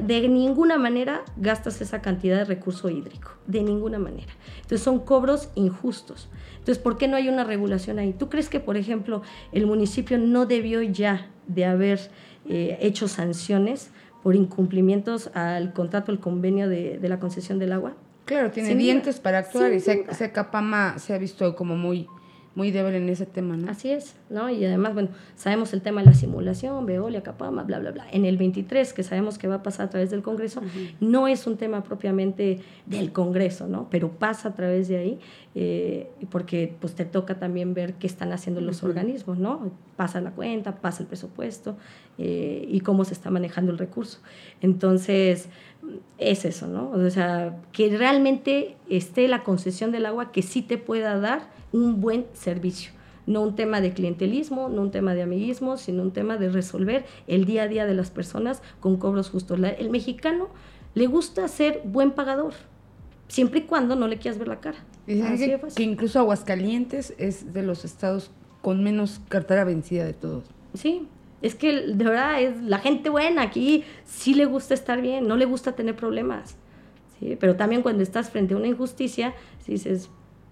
De 0.00 0.28
ninguna 0.28 0.78
manera 0.78 1.22
gastas 1.36 1.80
esa 1.80 2.00
cantidad 2.00 2.38
de 2.38 2.44
recurso 2.44 2.88
hídrico, 2.88 3.32
de 3.46 3.62
ninguna 3.62 3.98
manera. 3.98 4.32
Entonces 4.56 4.82
son 4.82 5.00
cobros 5.00 5.50
injustos. 5.54 6.28
Entonces, 6.58 6.78
¿por 6.78 6.96
qué 6.96 7.08
no 7.08 7.16
hay 7.16 7.28
una 7.28 7.44
regulación 7.44 7.98
ahí? 7.98 8.12
¿Tú 8.12 8.28
crees 8.28 8.48
que, 8.48 8.60
por 8.60 8.76
ejemplo, 8.76 9.22
el 9.50 9.66
municipio 9.66 10.18
no 10.18 10.46
debió 10.46 10.80
ya 10.82 11.28
de 11.48 11.64
haber 11.64 12.10
eh, 12.48 12.78
hecho 12.80 13.08
sanciones 13.08 13.90
por 14.22 14.36
incumplimientos 14.36 15.30
al 15.34 15.72
contrato, 15.72 16.12
al 16.12 16.20
convenio 16.20 16.68
de, 16.68 16.98
de 16.98 17.08
la 17.08 17.18
concesión 17.18 17.58
del 17.58 17.72
agua? 17.72 17.94
Claro, 18.24 18.50
tiene 18.50 18.74
dientes 18.76 19.18
para 19.18 19.38
actuar 19.38 19.72
y 19.72 19.80
se, 19.80 20.06
Secapama 20.14 20.98
se 20.98 21.12
ha 21.12 21.18
visto 21.18 21.56
como 21.56 21.76
muy 21.76 22.06
muy 22.54 22.70
débil 22.70 22.94
en 22.94 23.08
ese 23.08 23.26
tema, 23.26 23.56
¿no? 23.56 23.70
Así 23.70 23.90
es, 23.90 24.14
¿no? 24.28 24.50
Y 24.50 24.64
además, 24.64 24.92
bueno, 24.94 25.08
sabemos 25.36 25.72
el 25.72 25.80
tema 25.80 26.00
de 26.02 26.08
la 26.08 26.14
simulación, 26.14 26.84
Veolia, 26.84 27.22
Capama, 27.22 27.62
bla, 27.62 27.78
bla, 27.78 27.92
bla. 27.92 28.06
En 28.12 28.24
el 28.24 28.36
23, 28.36 28.92
que 28.92 29.02
sabemos 29.02 29.38
que 29.38 29.48
va 29.48 29.56
a 29.56 29.62
pasar 29.62 29.86
a 29.86 29.90
través 29.90 30.10
del 30.10 30.22
Congreso, 30.22 30.60
no 31.00 31.28
es 31.28 31.46
un 31.46 31.56
tema 31.56 31.82
propiamente 31.82 32.60
del 32.86 33.12
Congreso, 33.12 33.68
¿no? 33.68 33.88
Pero 33.90 34.10
pasa 34.10 34.50
a 34.50 34.54
través 34.54 34.88
de 34.88 34.96
ahí, 34.98 35.18
eh, 35.54 36.10
porque 36.30 36.74
pues 36.80 36.94
te 36.94 37.04
toca 37.04 37.38
también 37.38 37.74
ver 37.74 37.94
qué 37.94 38.06
están 38.06 38.32
haciendo 38.32 38.60
los 38.60 38.82
organismos, 38.82 39.38
¿no? 39.38 39.70
Pasa 39.96 40.20
la 40.20 40.32
cuenta, 40.32 40.76
pasa 40.76 41.02
el 41.02 41.08
presupuesto 41.08 41.76
eh, 42.18 42.66
y 42.68 42.80
cómo 42.80 43.04
se 43.04 43.14
está 43.14 43.30
manejando 43.30 43.72
el 43.72 43.78
recurso. 43.78 44.18
Entonces, 44.60 45.48
es 46.18 46.44
eso, 46.44 46.66
¿no? 46.66 46.90
O 46.90 47.10
sea, 47.10 47.56
que 47.72 47.96
realmente 47.96 48.76
esté 48.88 49.26
la 49.28 49.42
concesión 49.42 49.90
del 49.92 50.06
agua 50.06 50.32
que 50.32 50.42
sí 50.42 50.62
te 50.62 50.78
pueda 50.78 51.18
dar 51.18 51.48
un 51.72 52.00
buen 52.00 52.26
servicio. 52.32 52.92
No 53.26 53.42
un 53.42 53.54
tema 53.54 53.80
de 53.80 53.92
clientelismo, 53.92 54.68
no 54.68 54.82
un 54.82 54.90
tema 54.90 55.14
de 55.14 55.22
amiguismo, 55.22 55.76
sino 55.76 56.02
un 56.02 56.12
tema 56.12 56.38
de 56.38 56.48
resolver 56.48 57.04
el 57.26 57.44
día 57.44 57.64
a 57.64 57.68
día 57.68 57.86
de 57.86 57.94
las 57.94 58.10
personas 58.10 58.62
con 58.80 58.96
cobros 58.96 59.30
justos. 59.30 59.60
el 59.78 59.90
mexicano 59.90 60.48
le 60.94 61.06
gusta 61.06 61.46
ser 61.48 61.82
buen 61.84 62.10
pagador, 62.10 62.52
siempre 63.28 63.60
y 63.60 63.62
cuando 63.62 63.96
no 63.96 64.08
le 64.08 64.18
quieras 64.18 64.38
ver 64.38 64.48
la 64.48 64.60
cara. 64.60 64.78
que, 65.06 65.60
que, 65.74 65.82
incluso 65.82 66.18
Aguascalientes 66.18 67.14
es 67.18 67.52
de 67.52 67.62
los 67.62 67.84
estados 67.84 68.30
con 68.60 68.82
menos 68.82 69.20
cartera 69.28 69.64
vencida 69.64 70.04
de 70.04 70.12
todos. 70.12 70.44
Sí, 70.74 71.06
es 71.42 71.54
que 71.54 71.88
de 71.88 72.04
verdad 72.04 72.40
es 72.40 72.62
la 72.62 72.78
gente 72.78 73.10
buena 73.10 73.42
aquí 73.42 73.84
sí 74.04 74.34
le 74.34 74.46
gusta 74.46 74.74
estar 74.74 75.00
bien, 75.00 75.26
no 75.26 75.36
le 75.36 75.44
gusta 75.44 75.72
tener 75.72 75.96
problemas. 75.96 76.56
¿sí? 77.18 77.36
Pero 77.38 77.56
también 77.56 77.82
cuando 77.82 78.02
estás 78.02 78.30
frente 78.30 78.54
a 78.54 78.56
una 78.56 78.68
injusticia, 78.68 79.34
dices, 79.66 80.08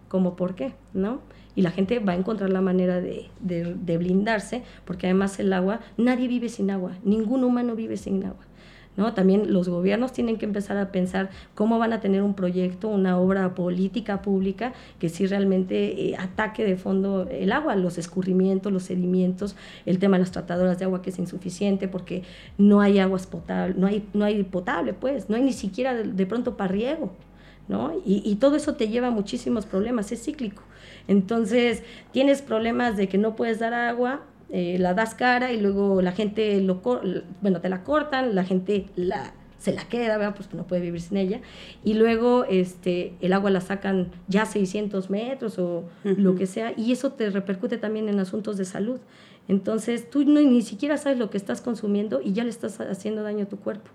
como 0.08 0.34
por 0.34 0.56
qué, 0.56 0.74
¿no? 0.92 1.20
Y 1.54 1.62
la 1.62 1.70
gente 1.70 1.98
va 2.00 2.12
a 2.12 2.16
encontrar 2.16 2.50
la 2.50 2.60
manera 2.60 3.00
de, 3.00 3.28
de, 3.40 3.98
blindarse, 3.98 4.62
porque 4.84 5.06
además 5.06 5.38
el 5.40 5.52
agua, 5.52 5.80
nadie 5.96 6.28
vive 6.28 6.48
sin 6.48 6.70
agua, 6.70 6.92
ningún 7.04 7.44
humano 7.44 7.74
vive 7.74 7.96
sin 7.96 8.24
agua. 8.24 8.44
¿No? 9.00 9.14
También 9.14 9.50
los 9.50 9.70
gobiernos 9.70 10.12
tienen 10.12 10.36
que 10.36 10.44
empezar 10.44 10.76
a 10.76 10.92
pensar 10.92 11.30
cómo 11.54 11.78
van 11.78 11.94
a 11.94 12.00
tener 12.00 12.22
un 12.22 12.34
proyecto, 12.34 12.88
una 12.88 13.18
obra 13.18 13.54
política 13.54 14.20
pública 14.20 14.74
que 14.98 15.08
sí 15.08 15.26
realmente 15.26 16.10
eh, 16.10 16.16
ataque 16.18 16.66
de 16.66 16.76
fondo 16.76 17.26
el 17.30 17.50
agua, 17.50 17.76
los 17.76 17.96
escurrimientos, 17.96 18.70
los 18.70 18.82
sedimentos, 18.82 19.56
el 19.86 19.98
tema 19.98 20.18
de 20.18 20.24
las 20.24 20.32
tratadoras 20.32 20.78
de 20.78 20.84
agua 20.84 21.00
que 21.00 21.08
es 21.08 21.18
insuficiente 21.18 21.88
porque 21.88 22.24
no 22.58 22.82
hay 22.82 22.98
aguas 22.98 23.26
potables, 23.26 23.78
no 23.78 23.86
hay, 23.86 24.06
no 24.12 24.26
hay 24.26 24.42
potable, 24.42 24.92
pues, 24.92 25.30
no 25.30 25.36
hay 25.36 25.44
ni 25.44 25.54
siquiera 25.54 25.94
de 25.94 26.26
pronto 26.26 26.58
para 26.58 26.70
riego. 26.70 27.10
Y, 28.04 28.34
todo 28.36 28.56
eso 28.56 28.74
te 28.74 28.88
lleva 28.88 29.08
a 29.08 29.10
muchísimos 29.10 29.64
problemas, 29.64 30.10
es 30.10 30.24
cíclico. 30.24 30.62
Entonces, 31.06 31.84
tienes 32.12 32.42
problemas 32.42 32.96
de 32.96 33.08
que 33.08 33.16
no 33.16 33.36
puedes 33.36 33.60
dar 33.60 33.74
agua, 33.74 34.22
eh, 34.52 34.76
la 34.78 34.94
das 34.94 35.14
cara 35.14 35.52
y 35.52 35.60
luego 35.60 36.02
la 36.02 36.12
gente, 36.12 36.60
lo, 36.60 36.80
bueno, 37.40 37.60
te 37.60 37.68
la 37.68 37.84
cortan, 37.84 38.34
la 38.34 38.44
gente 38.44 38.86
la, 38.96 39.32
se 39.58 39.72
la 39.72 39.84
queda, 39.84 40.16
¿verdad? 40.18 40.34
Pues 40.34 40.52
no 40.54 40.66
puede 40.66 40.82
vivir 40.82 41.00
sin 41.00 41.18
ella. 41.18 41.40
Y 41.84 41.94
luego 41.94 42.44
este, 42.44 43.14
el 43.20 43.32
agua 43.32 43.50
la 43.50 43.60
sacan 43.60 44.10
ya 44.26 44.46
600 44.46 45.10
metros 45.10 45.58
o 45.58 45.84
lo 46.02 46.34
que 46.34 46.46
sea, 46.46 46.72
y 46.76 46.92
eso 46.92 47.12
te 47.12 47.30
repercute 47.30 47.78
también 47.78 48.08
en 48.08 48.18
asuntos 48.18 48.56
de 48.56 48.64
salud. 48.64 48.98
Entonces, 49.48 50.08
tú 50.08 50.24
no, 50.24 50.40
ni 50.40 50.62
siquiera 50.62 50.96
sabes 50.96 51.18
lo 51.18 51.28
que 51.30 51.36
estás 51.36 51.60
consumiendo 51.60 52.20
y 52.22 52.32
ya 52.32 52.44
le 52.44 52.50
estás 52.50 52.80
haciendo 52.80 53.22
daño 53.22 53.44
a 53.44 53.48
tu 53.48 53.58
cuerpo. 53.58 53.90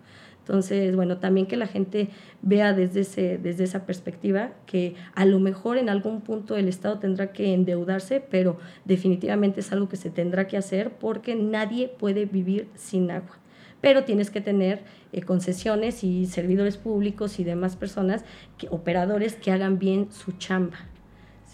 Entonces, 0.45 0.95
bueno, 0.95 1.17
también 1.17 1.47
que 1.47 1.57
la 1.57 1.65
gente 1.65 2.09
vea 2.43 2.73
desde, 2.73 2.99
ese, 2.99 3.39
desde 3.39 3.63
esa 3.63 3.87
perspectiva 3.87 4.51
que 4.67 4.93
a 5.15 5.25
lo 5.25 5.39
mejor 5.39 5.79
en 5.79 5.89
algún 5.89 6.21
punto 6.21 6.55
el 6.55 6.67
Estado 6.67 6.99
tendrá 6.99 7.31
que 7.31 7.55
endeudarse, 7.55 8.19
pero 8.19 8.59
definitivamente 8.85 9.61
es 9.61 9.71
algo 9.71 9.89
que 9.89 9.97
se 9.97 10.11
tendrá 10.11 10.45
que 10.45 10.57
hacer 10.57 10.91
porque 10.91 11.33
nadie 11.33 11.87
puede 11.87 12.25
vivir 12.25 12.67
sin 12.75 13.09
agua. 13.09 13.39
Pero 13.81 14.03
tienes 14.03 14.29
que 14.29 14.39
tener 14.39 14.83
eh, 15.13 15.23
concesiones 15.23 16.03
y 16.03 16.27
servidores 16.27 16.77
públicos 16.77 17.39
y 17.39 17.43
demás 17.43 17.75
personas, 17.75 18.23
que, 18.59 18.67
operadores 18.69 19.33
que 19.33 19.49
hagan 19.49 19.79
bien 19.79 20.11
su 20.11 20.33
chamba. 20.33 20.77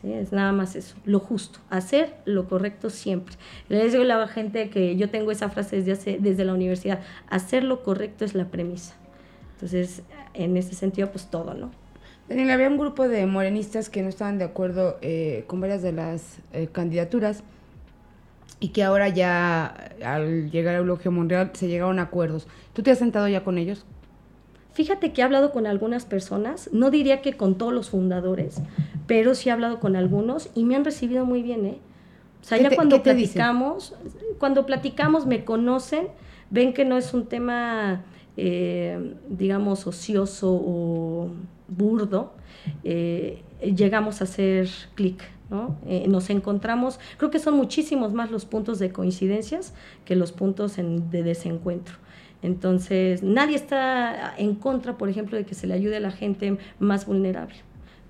Es 0.03 0.31
nada 0.31 0.51
más 0.51 0.75
eso, 0.75 0.95
lo 1.05 1.19
justo, 1.19 1.59
hacer 1.69 2.15
lo 2.25 2.47
correcto 2.47 2.89
siempre. 2.89 3.35
Les 3.69 3.91
digo 3.91 4.03
a 4.03 4.07
la 4.07 4.27
gente 4.27 4.69
que 4.69 4.95
yo 4.95 5.09
tengo 5.11 5.31
esa 5.31 5.49
frase 5.49 5.75
desde, 5.75 5.91
hace, 5.91 6.17
desde 6.19 6.43
la 6.43 6.53
universidad, 6.53 7.01
hacer 7.29 7.63
lo 7.63 7.83
correcto 7.83 8.25
es 8.25 8.33
la 8.33 8.45
premisa. 8.45 8.95
Entonces, 9.53 10.01
en 10.33 10.57
ese 10.57 10.73
sentido, 10.73 11.11
pues 11.11 11.29
todo, 11.29 11.53
¿no? 11.53 11.69
Daniel, 12.27 12.49
había 12.49 12.67
un 12.67 12.77
grupo 12.77 13.07
de 13.07 13.25
morenistas 13.27 13.89
que 13.89 14.01
no 14.01 14.09
estaban 14.09 14.39
de 14.39 14.45
acuerdo 14.45 14.97
eh, 15.01 15.43
con 15.47 15.61
varias 15.61 15.83
de 15.83 15.91
las 15.91 16.39
eh, 16.53 16.67
candidaturas 16.71 17.43
y 18.59 18.69
que 18.69 18.83
ahora 18.83 19.09
ya 19.09 19.65
al 20.03 20.49
llegar 20.49 20.75
a 20.75 20.77
Eulogio 20.77 21.11
Monreal 21.11 21.51
se 21.53 21.67
llegaron 21.67 21.99
a 21.99 22.03
acuerdos. 22.03 22.47
¿Tú 22.73 22.81
te 22.83 22.91
has 22.91 22.99
sentado 22.99 23.27
ya 23.27 23.43
con 23.43 23.57
ellos? 23.57 23.85
Fíjate 24.73 25.11
que 25.11 25.21
he 25.21 25.23
hablado 25.23 25.51
con 25.51 25.67
algunas 25.67 26.05
personas, 26.05 26.69
no 26.71 26.91
diría 26.91 27.21
que 27.21 27.33
con 27.33 27.57
todos 27.57 27.73
los 27.73 27.89
fundadores, 27.89 28.61
pero 29.11 29.35
sí 29.35 29.49
he 29.49 29.51
hablado 29.51 29.81
con 29.81 29.97
algunos 29.97 30.49
y 30.55 30.63
me 30.63 30.77
han 30.77 30.85
recibido 30.85 31.25
muy 31.25 31.43
bien, 31.43 31.65
¿eh? 31.65 31.77
O 32.41 32.45
sea, 32.45 32.57
ya 32.57 32.73
cuando 32.73 33.03
platicamos, 33.03 33.93
cuando 34.39 34.65
platicamos 34.65 35.25
me 35.25 35.43
conocen, 35.43 36.07
ven 36.49 36.71
que 36.71 36.85
no 36.85 36.97
es 36.97 37.13
un 37.13 37.25
tema, 37.25 38.05
eh, 38.37 39.15
digamos, 39.27 39.85
ocioso 39.85 40.49
o 40.53 41.27
burdo, 41.67 42.31
eh, 42.85 43.43
llegamos 43.59 44.21
a 44.21 44.23
hacer 44.23 44.69
clic, 44.95 45.21
¿no? 45.49 45.75
Eh, 45.85 46.05
nos 46.07 46.29
encontramos, 46.29 46.97
creo 47.17 47.31
que 47.31 47.39
son 47.39 47.55
muchísimos 47.55 48.13
más 48.13 48.31
los 48.31 48.45
puntos 48.45 48.79
de 48.79 48.93
coincidencias 48.93 49.73
que 50.05 50.15
los 50.15 50.31
puntos 50.31 50.77
de 50.77 51.21
desencuentro. 51.21 51.95
Entonces, 52.43 53.23
nadie 53.23 53.57
está 53.57 54.35
en 54.37 54.55
contra, 54.55 54.97
por 54.97 55.09
ejemplo, 55.09 55.35
de 55.35 55.45
que 55.45 55.53
se 55.53 55.67
le 55.67 55.73
ayude 55.73 55.97
a 55.97 55.99
la 55.99 56.11
gente 56.11 56.57
más 56.79 57.05
vulnerable. 57.05 57.57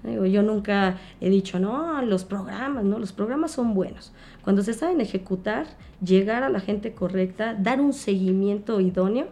Yo 0.03 0.41
nunca 0.41 0.97
he 1.19 1.29
dicho, 1.29 1.59
no, 1.59 2.01
los 2.01 2.25
programas, 2.25 2.83
no, 2.83 2.97
los 2.97 3.11
programas 3.11 3.51
son 3.51 3.73
buenos. 3.73 4.13
Cuando 4.43 4.63
se 4.63 4.73
saben 4.73 4.99
ejecutar, 4.99 5.67
llegar 6.03 6.43
a 6.43 6.49
la 6.49 6.59
gente 6.59 6.93
correcta, 6.93 7.53
dar 7.53 7.79
un 7.79 7.93
seguimiento 7.93 8.79
idóneo, 8.79 9.27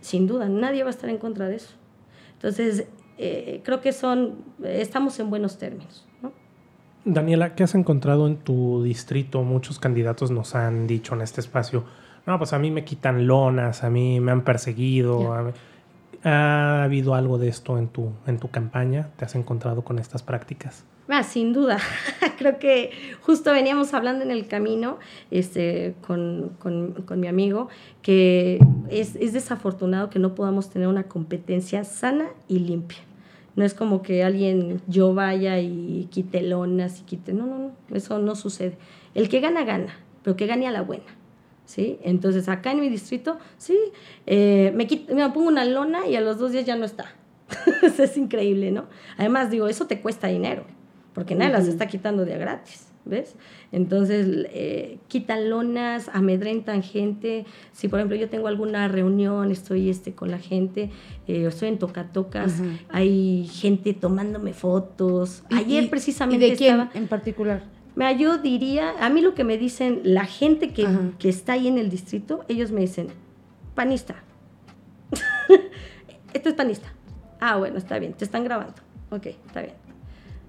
sin 0.00 0.26
duda, 0.26 0.48
nadie 0.48 0.82
va 0.82 0.88
a 0.88 0.90
estar 0.90 1.10
en 1.10 1.18
contra 1.18 1.48
de 1.48 1.56
eso. 1.56 1.74
Entonces, 2.34 2.86
eh, 3.18 3.60
creo 3.64 3.80
que 3.80 3.92
son, 3.92 4.36
estamos 4.62 5.18
en 5.18 5.30
buenos 5.30 5.58
términos. 5.58 6.06
Daniela, 7.04 7.54
¿qué 7.54 7.64
has 7.64 7.74
encontrado 7.74 8.26
en 8.26 8.36
tu 8.36 8.82
distrito? 8.82 9.42
Muchos 9.42 9.78
candidatos 9.78 10.30
nos 10.30 10.54
han 10.54 10.86
dicho 10.86 11.14
en 11.14 11.20
este 11.20 11.40
espacio, 11.40 11.84
no, 12.26 12.38
pues 12.38 12.52
a 12.52 12.58
mí 12.58 12.70
me 12.70 12.84
quitan 12.84 13.26
lonas, 13.26 13.84
a 13.84 13.90
mí 13.90 14.20
me 14.20 14.32
han 14.32 14.42
perseguido. 14.42 15.52
¿Ha 16.24 16.82
habido 16.82 17.14
algo 17.14 17.36
de 17.36 17.48
esto 17.48 17.78
en 17.78 17.88
tu, 17.88 18.10
en 18.26 18.38
tu 18.38 18.48
campaña? 18.48 19.10
¿Te 19.16 19.26
has 19.26 19.34
encontrado 19.34 19.82
con 19.82 19.98
estas 19.98 20.22
prácticas? 20.22 20.84
Ah, 21.08 21.22
sin 21.22 21.52
duda. 21.52 21.78
Creo 22.38 22.58
que 22.58 22.92
justo 23.20 23.52
veníamos 23.52 23.92
hablando 23.92 24.24
en 24.24 24.30
el 24.30 24.46
camino 24.46 24.98
este, 25.30 25.94
con, 26.06 26.56
con, 26.58 26.92
con 27.04 27.20
mi 27.20 27.26
amigo 27.26 27.68
que 28.00 28.58
es, 28.88 29.16
es, 29.16 29.34
desafortunado 29.34 30.08
que 30.08 30.18
no 30.18 30.34
podamos 30.34 30.70
tener 30.70 30.88
una 30.88 31.04
competencia 31.04 31.84
sana 31.84 32.28
y 32.48 32.60
limpia. 32.60 33.00
No 33.54 33.64
es 33.64 33.74
como 33.74 34.00
que 34.02 34.24
alguien 34.24 34.80
yo 34.86 35.14
vaya 35.14 35.58
y 35.60 36.08
quite 36.10 36.42
lonas 36.42 37.00
y 37.00 37.02
quite. 37.04 37.34
No, 37.34 37.44
no, 37.44 37.58
no. 37.58 37.72
Eso 37.94 38.18
no 38.18 38.34
sucede. 38.34 38.78
El 39.14 39.28
que 39.28 39.40
gana, 39.40 39.64
gana, 39.64 39.94
pero 40.22 40.36
que 40.36 40.46
gane 40.46 40.66
a 40.66 40.70
la 40.70 40.80
buena. 40.80 41.04
¿Sí? 41.64 41.98
Entonces 42.02 42.48
acá 42.48 42.72
en 42.72 42.80
mi 42.80 42.88
distrito, 42.88 43.38
sí, 43.56 43.78
eh, 44.26 44.72
me, 44.74 44.86
me 45.14 45.30
pongo 45.30 45.48
una 45.48 45.64
lona 45.64 46.06
y 46.06 46.16
a 46.16 46.20
los 46.20 46.38
dos 46.38 46.52
días 46.52 46.64
ya 46.64 46.76
no 46.76 46.84
está. 46.84 47.14
es 47.98 48.16
increíble, 48.16 48.70
¿no? 48.70 48.86
Además, 49.16 49.50
digo, 49.50 49.68
eso 49.68 49.86
te 49.86 50.00
cuesta 50.00 50.28
dinero, 50.28 50.64
porque 51.12 51.34
nadie 51.34 51.52
las 51.52 51.68
está 51.68 51.86
quitando 51.86 52.24
de 52.24 52.34
a 52.34 52.38
gratis, 52.38 52.88
¿ves? 53.04 53.36
Entonces, 53.70 54.46
eh, 54.52 54.98
quitan 55.08 55.50
lonas, 55.50 56.10
amedrentan 56.12 56.82
gente. 56.82 57.44
Si, 57.72 57.88
por 57.88 57.98
ejemplo, 57.98 58.16
yo 58.16 58.28
tengo 58.28 58.48
alguna 58.48 58.88
reunión, 58.88 59.50
estoy 59.50 59.90
este, 59.90 60.14
con 60.14 60.30
la 60.30 60.38
gente, 60.38 60.90
eh, 61.26 61.46
estoy 61.46 61.68
en 61.68 61.78
tocatocas, 61.78 62.62
hay 62.88 63.46
gente 63.52 63.94
tomándome 63.94 64.52
fotos. 64.52 65.42
Ayer 65.50 65.90
precisamente 65.90 66.46
¿Y 66.46 66.50
de 66.50 66.56
quién 66.56 66.88
en 66.94 67.08
particular? 67.08 67.73
Yo 68.18 68.38
diría, 68.38 68.94
a 69.00 69.08
mí 69.08 69.20
lo 69.20 69.34
que 69.34 69.44
me 69.44 69.56
dicen 69.56 70.00
la 70.04 70.24
gente 70.24 70.72
que, 70.72 70.86
que 71.18 71.28
está 71.28 71.52
ahí 71.54 71.68
en 71.68 71.78
el 71.78 71.90
distrito, 71.90 72.44
ellos 72.48 72.72
me 72.72 72.80
dicen, 72.80 73.08
panista. 73.74 74.16
Esto 76.32 76.48
es 76.48 76.54
panista. 76.54 76.92
Ah, 77.40 77.56
bueno, 77.56 77.78
está 77.78 77.98
bien, 77.98 78.14
te 78.14 78.24
están 78.24 78.44
grabando. 78.44 78.74
Ok, 79.10 79.26
está 79.26 79.62
bien. 79.62 79.74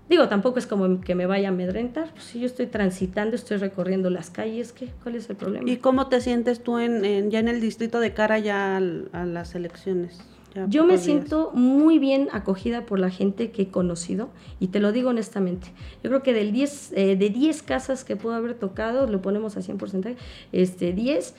Digo, 0.09 0.27
tampoco 0.27 0.59
es 0.59 0.67
como 0.67 1.01
que 1.01 1.15
me 1.15 1.25
vaya 1.25 1.49
a 1.49 1.51
amedrentar. 1.51 2.11
Pues, 2.11 2.25
si 2.25 2.39
yo 2.39 2.45
estoy 2.45 2.67
transitando, 2.67 3.35
estoy 3.35 3.57
recorriendo 3.57 4.09
las 4.09 4.29
calles, 4.29 4.71
¿qué? 4.71 4.89
¿cuál 5.01 5.15
es 5.15 5.29
el 5.29 5.35
problema? 5.35 5.69
¿Y 5.69 5.77
cómo 5.77 6.07
te 6.07 6.21
sientes 6.21 6.61
tú 6.61 6.77
en, 6.77 7.31
ya 7.31 7.39
en 7.39 7.47
el 7.47 7.59
distrito 7.59 7.99
de 7.99 8.13
cara 8.13 8.37
ya 8.37 8.77
a 8.77 9.25
las 9.25 9.55
elecciones? 9.55 10.19
Yo 10.67 10.85
me 10.85 10.97
siento 10.97 11.51
muy 11.53 11.99
bien 11.99 12.29
acogida 12.31 12.85
por 12.85 12.99
la 12.99 13.09
gente 13.09 13.51
que 13.51 13.63
he 13.63 13.67
conocido 13.69 14.29
y 14.59 14.67
te 14.67 14.79
lo 14.79 14.91
digo 14.91 15.09
honestamente. 15.09 15.67
Yo 16.03 16.09
creo 16.09 16.23
que 16.23 16.33
del 16.33 16.51
10, 16.51 16.93
eh, 16.95 17.15
de 17.15 17.29
10 17.29 17.63
casas 17.63 18.03
que 18.03 18.15
puedo 18.15 18.35
haber 18.35 18.55
tocado, 18.55 19.07
lo 19.07 19.21
ponemos 19.21 19.57
a 19.57 19.61
100%, 19.61 20.15
este, 20.51 20.93
10, 20.93 21.35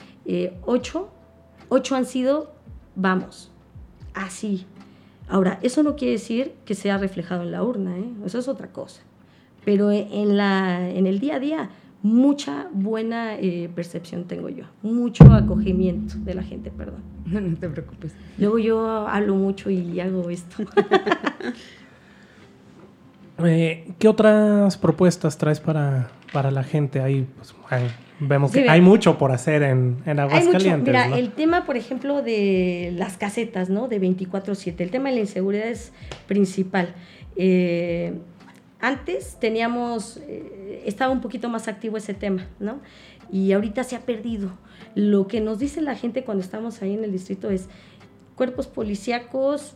8, 0.65 1.09
8 1.69 1.95
han 1.95 2.07
sido, 2.07 2.53
vamos, 2.95 3.51
así, 4.15 4.67
Ahora, 5.29 5.59
eso 5.63 5.83
no 5.83 5.97
quiere 5.97 6.13
decir 6.13 6.53
que 6.65 6.75
sea 6.75 6.99
reflejado 6.99 7.43
en 7.43 7.51
la 7.51 7.63
urna, 7.63 7.99
¿eh? 7.99 8.09
eso 8.25 8.39
es 8.39 8.49
otra 8.49 8.69
cosa. 8.69 9.03
Pero 9.65 9.91
en, 9.91 10.37
la, 10.37 10.89
en 10.89 11.07
el 11.07 11.19
día 11.19 11.37
a 11.37 11.41
día, 11.41 11.71
mucha 12.03 12.69
buena 12.73 13.35
eh, 13.35 13.69
percepción 13.75 14.25
tengo 14.25 14.49
yo, 14.49 14.65
mucho 14.83 15.25
acogimiento 15.33 16.15
de 16.19 16.35
la 16.35 16.45
gente, 16.45 16.71
perdón. 16.71 17.16
No, 17.27 17.57
te 17.57 17.69
preocupes. 17.69 18.15
Luego 18.39 18.59
yo 18.59 19.09
hablo 19.09 19.35
mucho 19.35 19.71
y 19.71 20.01
hago 20.01 20.31
esto. 20.31 20.65
Eh, 23.45 23.93
¿Qué 23.99 24.09
otras 24.09 24.79
propuestas 24.79 25.37
traes 25.37 25.61
para, 25.61 26.09
para 26.33 26.51
la 26.51 26.65
gente? 26.65 27.03
Ahí 27.03 27.27
pues, 27.37 27.55
Vemos 28.19 28.51
que 28.51 28.69
hay 28.69 28.81
mucho 28.81 29.19
por 29.19 29.31
hacer 29.31 29.63
en, 29.63 29.99
en 30.07 30.19
Aguascalientes. 30.21 30.87
Mira, 30.87 31.19
el 31.19 31.33
tema, 31.33 31.67
por 31.67 31.77
ejemplo, 31.77 32.23
de 32.23 32.93
las 32.97 33.19
casetas, 33.19 33.69
¿no? 33.69 33.89
De 33.89 34.01
24-7. 34.01 34.75
El 34.79 34.91
tema 34.91 35.11
de 35.11 35.17
la 35.17 35.21
inseguridad 35.21 35.69
es 35.69 35.93
principal. 36.27 36.95
Eh, 37.37 38.15
antes 38.81 39.39
teníamos, 39.41 40.19
eh, 40.29 40.83
estaba 40.87 41.13
un 41.13 41.21
poquito 41.21 41.49
más 41.49 41.69
activo 41.69 41.97
ese 41.97 42.15
tema, 42.15 42.47
¿no? 42.59 42.81
Y 43.31 43.53
ahorita 43.53 43.85
se 43.85 43.97
ha 43.97 44.01
perdido. 44.01 44.53
Lo 44.95 45.27
que 45.27 45.41
nos 45.41 45.59
dice 45.59 45.81
la 45.81 45.95
gente 45.95 46.25
cuando 46.25 46.43
estamos 46.43 46.83
ahí 46.83 46.95
en 46.95 47.05
el 47.05 47.13
distrito 47.13 47.51
es 47.51 47.69
cuerpos 48.35 48.67
policíacos, 48.67 49.75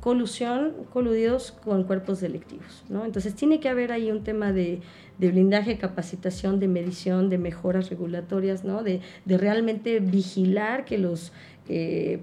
colusión, 0.00 0.72
coludidos 0.92 1.52
con 1.52 1.84
cuerpos 1.84 2.20
delictivos, 2.20 2.84
¿no? 2.88 3.04
Entonces 3.04 3.34
tiene 3.34 3.60
que 3.60 3.68
haber 3.68 3.92
ahí 3.92 4.10
un 4.10 4.24
tema 4.24 4.52
de 4.52 4.80
de 5.22 5.30
blindaje, 5.30 5.78
capacitación, 5.78 6.58
de 6.58 6.66
medición, 6.66 7.28
de 7.28 7.38
mejoras 7.38 7.90
regulatorias, 7.90 8.64
¿no? 8.64 8.82
de, 8.82 9.00
realmente 9.24 10.00
vigilar 10.00 10.84
que 10.84 10.98
los 10.98 11.32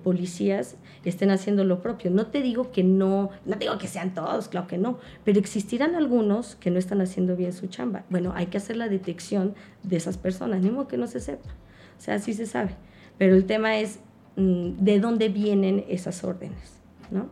policías 0.04 0.76
estén 1.06 1.32
haciendo 1.32 1.64
lo 1.64 1.82
propio. 1.82 2.12
No 2.12 2.28
te 2.28 2.42
digo 2.42 2.72
que 2.72 2.84
no, 2.84 3.30
no 3.46 3.56
digo 3.56 3.78
que 3.78 3.88
sean 3.88 4.14
todos, 4.14 4.48
claro 4.48 4.68
que 4.68 4.78
no, 4.78 5.00
pero 5.24 5.40
existirán 5.40 5.96
algunos 5.96 6.56
que 6.56 6.72
no 6.72 6.80
están 6.80 7.02
haciendo 7.02 7.36
bien 7.36 7.54
su 7.54 7.68
chamba. 7.68 8.04
Bueno, 8.10 8.34
hay 8.36 8.48
que 8.48 8.58
hacer 8.58 8.78
la 8.78 8.88
detección 8.90 9.56
de 9.84 9.98
esas 9.98 10.18
personas, 10.18 10.62
ni 10.62 10.70
que 10.88 10.98
no 10.98 11.08
se 11.08 11.20
sepa. 11.20 11.50
O 11.98 12.02
sea, 12.02 12.20
sí 12.20 12.34
se 12.34 12.46
sabe. 12.46 12.76
Pero 13.18 13.36
el 13.36 13.46
tema 13.46 13.78
es 13.78 14.00
mm, 14.36 14.78
de 14.78 15.00
dónde 15.00 15.30
vienen 15.30 15.86
esas 15.90 16.24
órdenes, 16.24 16.80
¿no? 17.12 17.30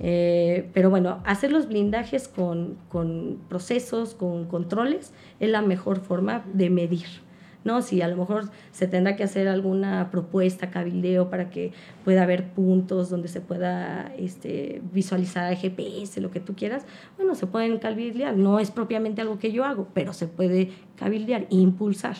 Eh, 0.00 0.70
pero 0.74 0.90
bueno, 0.90 1.22
hacer 1.24 1.52
los 1.52 1.68
blindajes 1.68 2.26
con, 2.28 2.78
con, 2.88 3.40
procesos, 3.48 4.14
con 4.14 4.46
controles, 4.46 5.12
es 5.40 5.50
la 5.50 5.62
mejor 5.62 6.00
forma 6.00 6.44
de 6.52 6.70
medir. 6.70 7.06
¿No? 7.64 7.82
Si 7.82 8.02
a 8.02 8.08
lo 8.08 8.16
mejor 8.16 8.50
se 8.72 8.86
tendrá 8.86 9.16
que 9.16 9.24
hacer 9.24 9.48
alguna 9.48 10.10
propuesta, 10.10 10.70
cabildeo, 10.70 11.30
para 11.30 11.50
que 11.50 11.72
pueda 12.04 12.22
haber 12.22 12.50
puntos 12.50 13.10
donde 13.10 13.28
se 13.28 13.40
pueda 13.40 14.12
este, 14.18 14.82
visualizar 14.92 15.54
GPS, 15.56 16.20
lo 16.20 16.30
que 16.30 16.40
tú 16.40 16.54
quieras, 16.54 16.86
bueno, 17.16 17.34
se 17.34 17.46
pueden 17.46 17.78
cabildear. 17.78 18.36
No 18.36 18.58
es 18.60 18.70
propiamente 18.70 19.20
algo 19.20 19.38
que 19.38 19.52
yo 19.52 19.64
hago, 19.64 19.88
pero 19.94 20.12
se 20.12 20.26
puede 20.26 20.70
cabildear, 20.96 21.46
impulsar. 21.50 22.16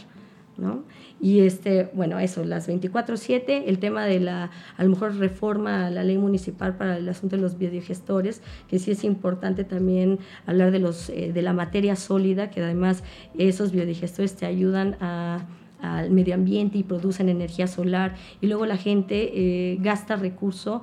¿No? 0.56 0.84
Y 1.20 1.40
este, 1.40 1.90
bueno, 1.94 2.18
eso, 2.18 2.44
las 2.44 2.68
24/7, 2.68 3.64
el 3.66 3.78
tema 3.78 4.04
de 4.04 4.20
la, 4.20 4.50
a 4.76 4.84
lo 4.84 4.90
mejor 4.90 5.16
reforma 5.16 5.86
a 5.86 5.90
la 5.90 6.04
ley 6.04 6.18
municipal 6.18 6.76
para 6.76 6.98
el 6.98 7.08
asunto 7.08 7.36
de 7.36 7.42
los 7.42 7.58
biodigestores, 7.58 8.42
que 8.68 8.78
sí 8.78 8.90
es 8.90 9.04
importante 9.04 9.64
también 9.64 10.18
hablar 10.46 10.70
de, 10.70 10.78
los, 10.78 11.10
eh, 11.10 11.32
de 11.32 11.42
la 11.42 11.52
materia 11.52 11.96
sólida, 11.96 12.50
que 12.50 12.62
además 12.62 13.02
esos 13.38 13.72
biodigestores 13.72 14.34
te 14.36 14.46
ayudan 14.46 14.96
al 15.00 16.10
medio 16.10 16.34
ambiente 16.34 16.78
y 16.78 16.82
producen 16.82 17.28
energía 17.28 17.66
solar 17.66 18.14
y 18.40 18.46
luego 18.46 18.64
la 18.64 18.76
gente 18.76 19.32
eh, 19.34 19.78
gasta 19.80 20.16
recurso 20.16 20.82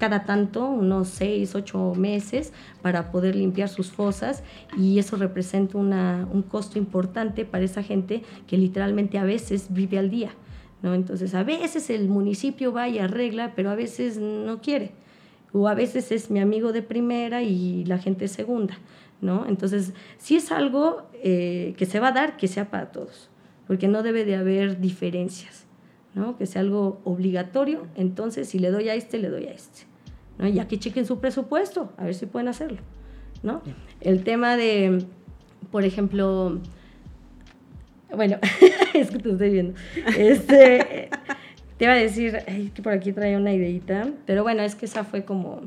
cada 0.00 0.24
tanto, 0.24 0.66
unos 0.66 1.08
seis, 1.08 1.54
ocho 1.54 1.94
meses, 1.94 2.54
para 2.80 3.12
poder 3.12 3.36
limpiar 3.36 3.68
sus 3.68 3.92
fosas 3.92 4.42
y 4.76 4.98
eso 4.98 5.16
representa 5.16 5.76
un 5.76 6.42
costo 6.48 6.78
importante 6.78 7.44
para 7.44 7.64
esa 7.64 7.82
gente 7.82 8.22
que 8.46 8.56
literalmente 8.56 9.18
a 9.18 9.24
veces 9.24 9.66
vive 9.70 9.98
al 9.98 10.10
día. 10.10 10.30
¿no? 10.82 10.94
Entonces, 10.94 11.34
a 11.34 11.42
veces 11.42 11.90
el 11.90 12.08
municipio 12.08 12.72
va 12.72 12.88
y 12.88 12.98
arregla, 12.98 13.52
pero 13.54 13.68
a 13.68 13.74
veces 13.74 14.16
no 14.16 14.62
quiere. 14.62 14.92
O 15.52 15.68
a 15.68 15.74
veces 15.74 16.10
es 16.12 16.30
mi 16.30 16.40
amigo 16.40 16.72
de 16.72 16.80
primera 16.80 17.42
y 17.42 17.84
la 17.84 17.98
gente 17.98 18.26
segunda. 18.26 18.78
¿no? 19.20 19.46
Entonces, 19.46 19.92
si 20.16 20.36
es 20.36 20.50
algo 20.50 21.02
eh, 21.22 21.74
que 21.76 21.84
se 21.84 22.00
va 22.00 22.08
a 22.08 22.12
dar, 22.12 22.38
que 22.38 22.48
sea 22.48 22.70
para 22.70 22.90
todos, 22.90 23.28
porque 23.66 23.86
no 23.86 24.02
debe 24.02 24.24
de 24.24 24.36
haber 24.36 24.80
diferencias. 24.80 25.66
¿no? 26.14 26.36
que 26.36 26.46
sea 26.46 26.62
algo 26.62 27.00
obligatorio, 27.04 27.86
entonces 27.94 28.48
si 28.48 28.58
le 28.58 28.70
doy 28.70 28.88
a 28.88 28.94
este, 28.94 29.18
le 29.18 29.28
doy 29.28 29.46
a 29.46 29.52
este. 29.52 29.89
¿No? 30.40 30.48
Ya 30.48 30.66
que 30.66 30.78
chequen 30.78 31.06
su 31.06 31.20
presupuesto, 31.20 31.92
a 31.96 32.04
ver 32.04 32.14
si 32.14 32.26
pueden 32.26 32.48
hacerlo, 32.48 32.78
¿no? 33.42 33.62
El 34.00 34.24
tema 34.24 34.56
de, 34.56 35.04
por 35.70 35.84
ejemplo, 35.84 36.58
bueno, 38.14 38.38
es 38.94 39.10
que 39.10 39.18
te 39.18 39.30
estoy 39.30 39.50
viendo. 39.50 39.74
Este, 40.16 41.10
te 41.76 41.84
iba 41.84 41.92
a 41.92 41.96
decir, 41.96 42.38
que 42.74 42.82
por 42.82 42.92
aquí 42.92 43.12
traía 43.12 43.36
una 43.36 43.52
ideita, 43.52 44.08
pero 44.26 44.42
bueno, 44.42 44.62
es 44.62 44.74
que 44.74 44.86
esa 44.86 45.04
fue 45.04 45.24
como, 45.24 45.60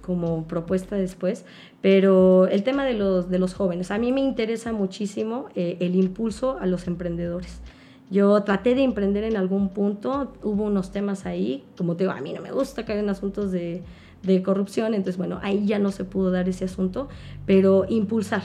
como 0.00 0.44
propuesta 0.44 0.96
después. 0.96 1.44
Pero 1.82 2.46
el 2.48 2.62
tema 2.62 2.84
de 2.84 2.94
los, 2.94 3.28
de 3.28 3.38
los 3.38 3.54
jóvenes, 3.54 3.90
a 3.90 3.98
mí 3.98 4.12
me 4.12 4.20
interesa 4.20 4.72
muchísimo 4.72 5.48
eh, 5.54 5.76
el 5.80 5.94
impulso 5.94 6.58
a 6.58 6.66
los 6.66 6.86
emprendedores. 6.86 7.60
Yo 8.08 8.40
traté 8.44 8.76
de 8.76 8.84
emprender 8.84 9.24
en 9.24 9.36
algún 9.36 9.70
punto, 9.70 10.32
hubo 10.44 10.64
unos 10.64 10.92
temas 10.92 11.26
ahí, 11.26 11.64
como 11.76 11.96
te 11.96 12.04
digo, 12.04 12.12
a 12.12 12.20
mí 12.20 12.32
no 12.32 12.40
me 12.40 12.52
gusta 12.52 12.84
caer 12.84 13.00
en 13.00 13.08
asuntos 13.08 13.50
de, 13.50 13.82
de 14.26 14.42
corrupción, 14.42 14.94
entonces 14.94 15.16
bueno, 15.16 15.38
ahí 15.42 15.66
ya 15.66 15.78
no 15.78 15.92
se 15.92 16.04
pudo 16.04 16.30
dar 16.30 16.48
ese 16.48 16.64
asunto, 16.64 17.08
pero 17.46 17.86
impulsar, 17.88 18.42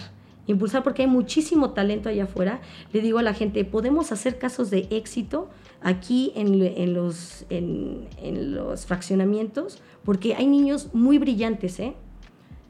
impulsar 0.48 0.84
porque 0.84 1.04
hay 1.04 1.08
muchísimo 1.08 1.72
talento 1.72 2.10
allá 2.10 2.26
afuera. 2.26 2.62
Le 2.94 3.02
digo 3.02 3.20
a 3.20 3.24
la 3.24 3.34
gente, 3.34 3.66
podemos 3.66 4.12
hacer 4.12 4.38
casos 4.38 4.70
de 4.70 4.88
éxito 4.92 5.50
aquí 5.82 6.32
en, 6.36 6.62
en 6.62 6.94
los, 6.94 7.46
en, 7.50 8.08
los 8.54 8.86
fraccionamientos, 8.86 9.82
porque 10.04 10.36
hay 10.36 10.48
niños 10.48 10.90
muy 10.94 11.18
brillantes, 11.18 11.80
¿eh? 11.80 11.94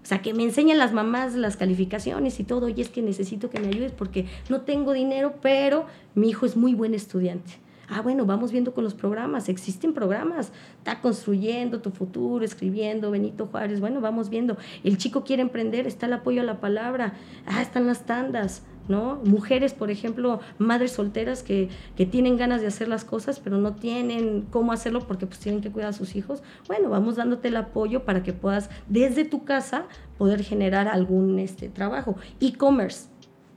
O 0.04 0.06
sea, 0.06 0.22
que 0.24 0.34
me 0.34 0.44
enseñan 0.44 0.80
las 0.80 0.94
mamás 0.94 1.36
las 1.36 1.58
calificaciones 1.58 2.40
y 2.40 2.44
todo, 2.44 2.70
y 2.70 2.82
es 2.82 2.90
que 2.90 3.04
necesito 3.04 3.52
que 3.52 3.60
me 3.60 3.68
ayudes 3.68 3.92
porque 3.92 4.26
no 4.50 4.62
tengo 4.62 4.94
dinero, 4.94 5.36
pero 5.44 5.86
mi 6.16 6.30
hijo 6.30 6.48
es 6.48 6.58
muy 6.58 6.74
buen 6.74 6.96
estudiante. 6.96 7.52
Ah, 7.94 8.02
bueno, 8.02 8.26
vamos 8.26 8.54
viendo 8.54 8.74
con 8.74 8.86
los 8.86 8.94
programas, 8.94 9.50
existen 9.50 9.94
programas, 9.94 10.54
está 10.78 11.02
construyendo 11.02 11.82
tu 11.82 11.92
futuro, 11.92 12.46
escribiendo, 12.46 13.12
Benito 13.12 13.48
Juárez, 13.48 13.82
bueno, 13.82 14.00
vamos 14.00 14.30
viendo. 14.30 14.56
El 14.86 14.98
chico 14.98 15.26
quiere 15.26 15.42
emprender, 15.42 15.86
está 15.88 16.06
el 16.06 16.14
apoyo 16.14 16.40
a 16.40 16.46
la 16.46 16.62
palabra, 16.62 17.16
ah, 17.46 17.62
están 17.62 17.88
las 17.88 18.06
tandas, 18.06 18.64
¿no? 18.88 19.20
Mujeres, 19.26 19.74
por 19.74 19.92
ejemplo, 19.92 20.40
madres 20.58 20.94
solteras 20.94 21.44
que, 21.44 21.68
que, 21.98 22.06
tienen 22.06 22.38
ganas 22.38 22.62
de 22.62 22.68
hacer 22.68 22.88
las 22.88 23.04
cosas, 23.04 23.42
pero 23.42 23.58
no 23.58 23.76
tienen 23.76 24.48
cómo 24.50 24.72
hacerlo 24.72 25.06
porque 25.06 25.28
pues 25.28 25.40
tienen 25.40 25.60
que 25.60 25.70
cuidar 25.70 25.90
a 25.90 25.94
sus 25.94 26.16
hijos. 26.16 26.42
Bueno, 26.68 26.90
vamos 26.90 27.18
dándote 27.18 27.50
el 27.50 27.58
apoyo 27.58 28.06
para 28.06 28.24
que 28.24 28.32
puedas 28.32 28.70
desde 28.88 29.26
tu 29.26 29.44
casa 29.44 29.88
poder 30.18 30.44
generar 30.44 30.88
algún 30.88 31.40
este, 31.40 31.68
trabajo. 31.68 32.16
E-commerce, 32.40 33.11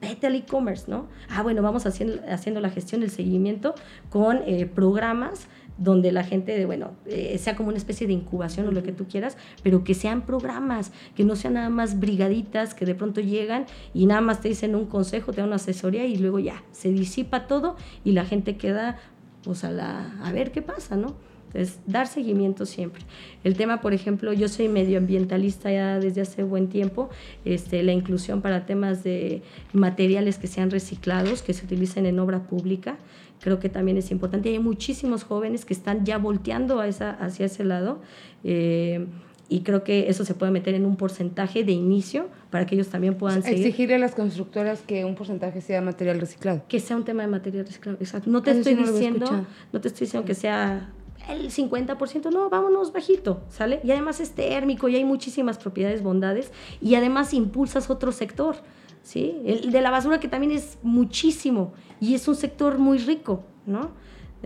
vete 0.08 0.26
al 0.26 0.34
e-commerce, 0.34 0.84
¿no? 0.88 1.06
Ah, 1.28 1.42
bueno, 1.42 1.62
vamos 1.62 1.86
haciendo, 1.86 2.20
haciendo 2.28 2.60
la 2.60 2.70
gestión, 2.70 3.02
el 3.02 3.10
seguimiento 3.10 3.74
con 4.10 4.38
eh, 4.46 4.66
programas 4.66 5.48
donde 5.76 6.12
la 6.12 6.22
gente, 6.22 6.64
bueno, 6.66 6.92
eh, 7.06 7.36
sea 7.38 7.56
como 7.56 7.70
una 7.70 7.78
especie 7.78 8.06
de 8.06 8.12
incubación 8.12 8.68
o 8.68 8.70
lo 8.70 8.82
que 8.82 8.92
tú 8.92 9.06
quieras, 9.06 9.36
pero 9.62 9.82
que 9.82 9.94
sean 9.94 10.22
programas, 10.22 10.92
que 11.16 11.24
no 11.24 11.34
sean 11.36 11.54
nada 11.54 11.68
más 11.68 11.98
brigaditas 11.98 12.74
que 12.74 12.86
de 12.86 12.94
pronto 12.94 13.20
llegan 13.20 13.66
y 13.92 14.06
nada 14.06 14.20
más 14.20 14.40
te 14.40 14.48
dicen 14.48 14.76
un 14.76 14.86
consejo, 14.86 15.32
te 15.32 15.40
dan 15.40 15.48
una 15.48 15.56
asesoría 15.56 16.06
y 16.06 16.16
luego 16.16 16.38
ya, 16.38 16.62
se 16.72 16.90
disipa 16.90 17.46
todo 17.46 17.76
y 18.04 18.12
la 18.12 18.24
gente 18.24 18.56
queda, 18.56 18.98
pues 19.42 19.64
a, 19.64 19.70
la, 19.70 20.12
a 20.22 20.32
ver 20.32 20.52
qué 20.52 20.62
pasa, 20.62 20.96
¿no? 20.96 21.16
Entonces, 21.54 21.78
dar 21.86 22.08
seguimiento 22.08 22.66
siempre. 22.66 23.04
El 23.44 23.56
tema, 23.56 23.80
por 23.80 23.94
ejemplo, 23.94 24.32
yo 24.32 24.48
soy 24.48 24.68
medioambientalista 24.68 25.70
ya 25.70 26.00
desde 26.00 26.20
hace 26.20 26.42
buen 26.42 26.68
tiempo, 26.68 27.10
este, 27.44 27.82
la 27.84 27.92
inclusión 27.92 28.42
para 28.42 28.66
temas 28.66 29.04
de 29.04 29.42
materiales 29.72 30.38
que 30.38 30.48
sean 30.48 30.72
reciclados, 30.72 31.42
que 31.42 31.52
se 31.52 31.64
utilicen 31.64 32.06
en 32.06 32.18
obra 32.18 32.42
pública, 32.48 32.98
creo 33.40 33.60
que 33.60 33.68
también 33.68 33.96
es 33.98 34.10
importante. 34.10 34.48
Hay 34.48 34.58
muchísimos 34.58 35.22
jóvenes 35.22 35.64
que 35.64 35.74
están 35.74 36.04
ya 36.04 36.18
volteando 36.18 36.80
a 36.80 36.88
esa, 36.88 37.10
hacia 37.10 37.46
ese 37.46 37.64
lado. 37.64 38.00
Eh, 38.42 39.06
y 39.48 39.60
creo 39.60 39.84
que 39.84 40.08
eso 40.08 40.24
se 40.24 40.34
puede 40.34 40.50
meter 40.50 40.74
en 40.74 40.86
un 40.86 40.96
porcentaje 40.96 41.62
de 41.62 41.72
inicio 41.72 42.28
para 42.50 42.66
que 42.66 42.74
ellos 42.74 42.88
también 42.88 43.14
puedan 43.14 43.42
seguir. 43.42 43.66
Exigirle 43.66 43.96
a 43.96 43.98
las 43.98 44.14
constructoras 44.14 44.80
que 44.80 45.04
un 45.04 45.14
porcentaje 45.14 45.60
sea 45.60 45.82
material 45.82 46.18
reciclado. 46.18 46.62
Que 46.66 46.80
sea 46.80 46.96
un 46.96 47.04
tema 47.04 47.22
de 47.22 47.28
material 47.28 47.66
reciclado, 47.66 47.98
exacto. 48.00 48.30
No 48.30 48.42
te 48.42 48.52
estoy 48.52 48.74
diciendo, 48.74 49.46
no, 49.72 49.80
te 49.80 49.88
estoy 49.88 50.06
diciendo 50.06 50.26
que 50.26 50.34
sea 50.34 50.90
el 51.28 51.50
50%, 51.50 52.30
no, 52.30 52.50
vámonos 52.50 52.92
bajito, 52.92 53.42
¿sale? 53.48 53.80
Y 53.82 53.90
además 53.90 54.20
es 54.20 54.32
térmico 54.32 54.88
y 54.88 54.96
hay 54.96 55.04
muchísimas 55.04 55.58
propiedades, 55.58 56.02
bondades, 56.02 56.52
y 56.80 56.94
además 56.94 57.32
impulsas 57.32 57.90
otro 57.90 58.12
sector, 58.12 58.56
¿sí? 59.02 59.40
El 59.44 59.72
de 59.72 59.80
la 59.80 59.90
basura 59.90 60.20
que 60.20 60.28
también 60.28 60.52
es 60.52 60.78
muchísimo 60.82 61.72
y 62.00 62.14
es 62.14 62.28
un 62.28 62.36
sector 62.36 62.78
muy 62.78 62.98
rico, 62.98 63.42
¿no? 63.66 63.92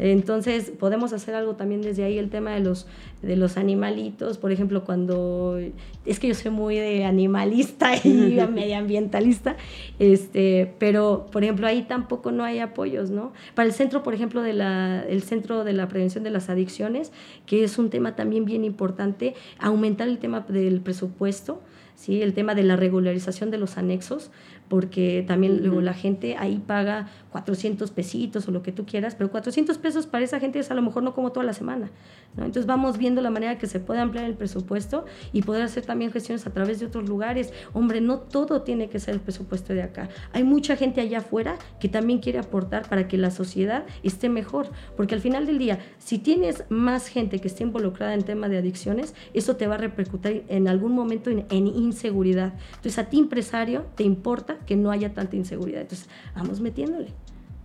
Entonces 0.00 0.70
podemos 0.70 1.12
hacer 1.12 1.34
algo 1.34 1.56
también 1.56 1.82
desde 1.82 2.04
ahí, 2.04 2.18
el 2.18 2.30
tema 2.30 2.52
de 2.52 2.61
los, 2.61 2.87
de 3.22 3.37
los 3.37 3.56
animalitos, 3.56 4.38
por 4.38 4.52
ejemplo, 4.52 4.84
cuando 4.84 5.58
es 6.06 6.20
que 6.20 6.28
yo 6.28 6.34
soy 6.34 6.50
muy 6.50 6.76
de 6.76 7.04
animalista 7.04 7.96
y 8.04 8.38
medioambientalista, 8.52 9.56
este, 9.98 10.72
pero 10.78 11.26
por 11.32 11.42
ejemplo 11.42 11.66
ahí 11.66 11.82
tampoco 11.82 12.30
no 12.30 12.44
hay 12.44 12.61
apoyos, 12.61 13.11
¿no? 13.11 13.32
Para 13.54 13.66
el 13.66 13.74
centro, 13.74 14.02
por 14.02 14.14
ejemplo, 14.14 14.42
de 14.42 14.52
la, 14.52 15.04
el 15.08 15.22
Centro 15.22 15.64
de 15.64 15.72
la 15.72 15.88
Prevención 15.88 16.24
de 16.24 16.30
las 16.30 16.48
Adicciones, 16.48 17.12
que 17.46 17.64
es 17.64 17.78
un 17.78 17.90
tema 17.90 18.14
también 18.14 18.44
bien 18.44 18.64
importante, 18.64 19.34
aumentar 19.58 20.08
el 20.08 20.18
tema 20.18 20.40
del 20.40 20.80
presupuesto, 20.80 21.61
¿sí? 21.96 22.22
el 22.22 22.32
tema 22.32 22.54
de 22.54 22.62
la 22.62 22.76
regularización 22.76 23.50
de 23.50 23.58
los 23.58 23.76
anexos, 23.76 24.30
porque 24.68 25.24
también 25.26 25.62
luego 25.62 25.81
la 25.81 25.94
gente 25.94 26.37
ahí 26.37 26.62
paga 26.64 27.09
400 27.31 27.90
pesitos 27.90 28.48
o 28.48 28.50
lo 28.50 28.62
que 28.62 28.72
tú 28.72 28.87
quieras, 28.87 29.14
pero 29.14 29.31
400 29.31 29.78
pesos 29.78 30.07
para 30.07 30.24
esa 30.24 30.40
gente 30.40 30.59
es 30.59 30.70
a 30.70 30.74
lo 30.74 30.83
mejor 30.83 31.02
no 31.02 31.14
como 31.14 31.33
toda 31.33 31.44
la 31.44 31.52
semana. 31.52 31.90
¿no? 32.37 32.44
Entonces 32.44 32.66
vamos 32.66 32.98
viendo 32.98 33.20
la 33.22 33.31
manera 33.31 33.59
que 33.59 33.66
se 33.66 33.81
puede 33.81 34.00
ampliar 34.00 34.24
el 34.24 34.35
presupuesto 34.35 35.04
y 35.33 35.42
poder 35.42 35.62
hacer 35.62 35.85
también 35.85 36.12
gestiones 36.12 36.46
a 36.46 36.52
través 36.52 36.81
de 36.81 36.87
otros 36.87 37.09
lugares. 37.09 37.52
Hombre, 37.72 38.00
no 38.00 38.18
todo 38.18 38.62
tiene 38.62 38.88
que 38.88 38.98
ser 38.98 39.14
el 39.14 39.20
presupuesto 39.20 39.72
de 39.72 39.83
acá. 39.83 40.09
Hay 40.33 40.44
mucha 40.44 40.76
gente 40.76 41.00
allá 41.00 41.18
afuera 41.18 41.57
que 41.81 41.88
también 41.88 42.20
quiere 42.20 42.38
aportar 42.38 42.88
para 42.88 43.09
que 43.09 43.16
la 43.16 43.31
sociedad 43.31 43.85
esté 44.02 44.28
mejor, 44.28 44.70
porque 44.96 45.14
al 45.14 45.20
final 45.20 45.46
del 45.46 45.59
día, 45.59 45.78
si 45.98 46.18
tienes 46.18 46.64
más 46.68 47.09
gente 47.09 47.40
que 47.40 47.48
esté 47.48 47.64
involucrada 47.64 48.14
en 48.14 48.22
tema 48.22 48.48
de 48.48 48.59
adicciones, 48.59 49.14
eso 49.35 49.57
te 49.57 49.66
va 49.66 49.76
a 49.76 49.78
repercutir 49.78 50.44
en 50.48 50.68
algún 50.68 50.92
momento 50.92 51.31
en, 51.31 51.46
en 51.50 51.66
inseguridad. 51.66 52.54
Entonces 52.76 52.98
a 52.98 53.09
ti 53.09 53.18
empresario 53.18 53.87
te 53.96 54.04
importa 54.04 54.58
que 54.66 54.77
no 54.77 54.90
haya 54.90 55.14
tanta 55.14 55.37
inseguridad. 55.37 55.83
Entonces, 55.83 56.09
vamos 56.35 56.61
metiéndole. 56.61 57.09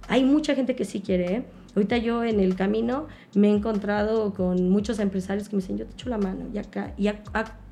Hay 0.08 0.24
mucha 0.24 0.56
gente 0.56 0.76
que 0.76 0.86
sí 0.86 1.02
quiere. 1.02 1.36
¿eh? 1.36 1.46
Ahorita 1.76 1.98
yo 1.98 2.24
en 2.24 2.40
el 2.40 2.56
camino 2.56 3.08
me 3.34 3.50
he 3.50 3.56
encontrado 3.56 4.34
con 4.34 4.70
muchos 4.70 5.00
empresarios 5.00 5.50
que 5.50 5.56
me 5.56 5.62
dicen, 5.62 5.78
yo 5.78 5.86
te 5.86 5.94
echo 5.94 6.10
la 6.10 6.18
mano, 6.18 6.46
y 6.54 6.58
acá, 6.58 6.94
¿y 6.98 7.08
a, 7.08 7.24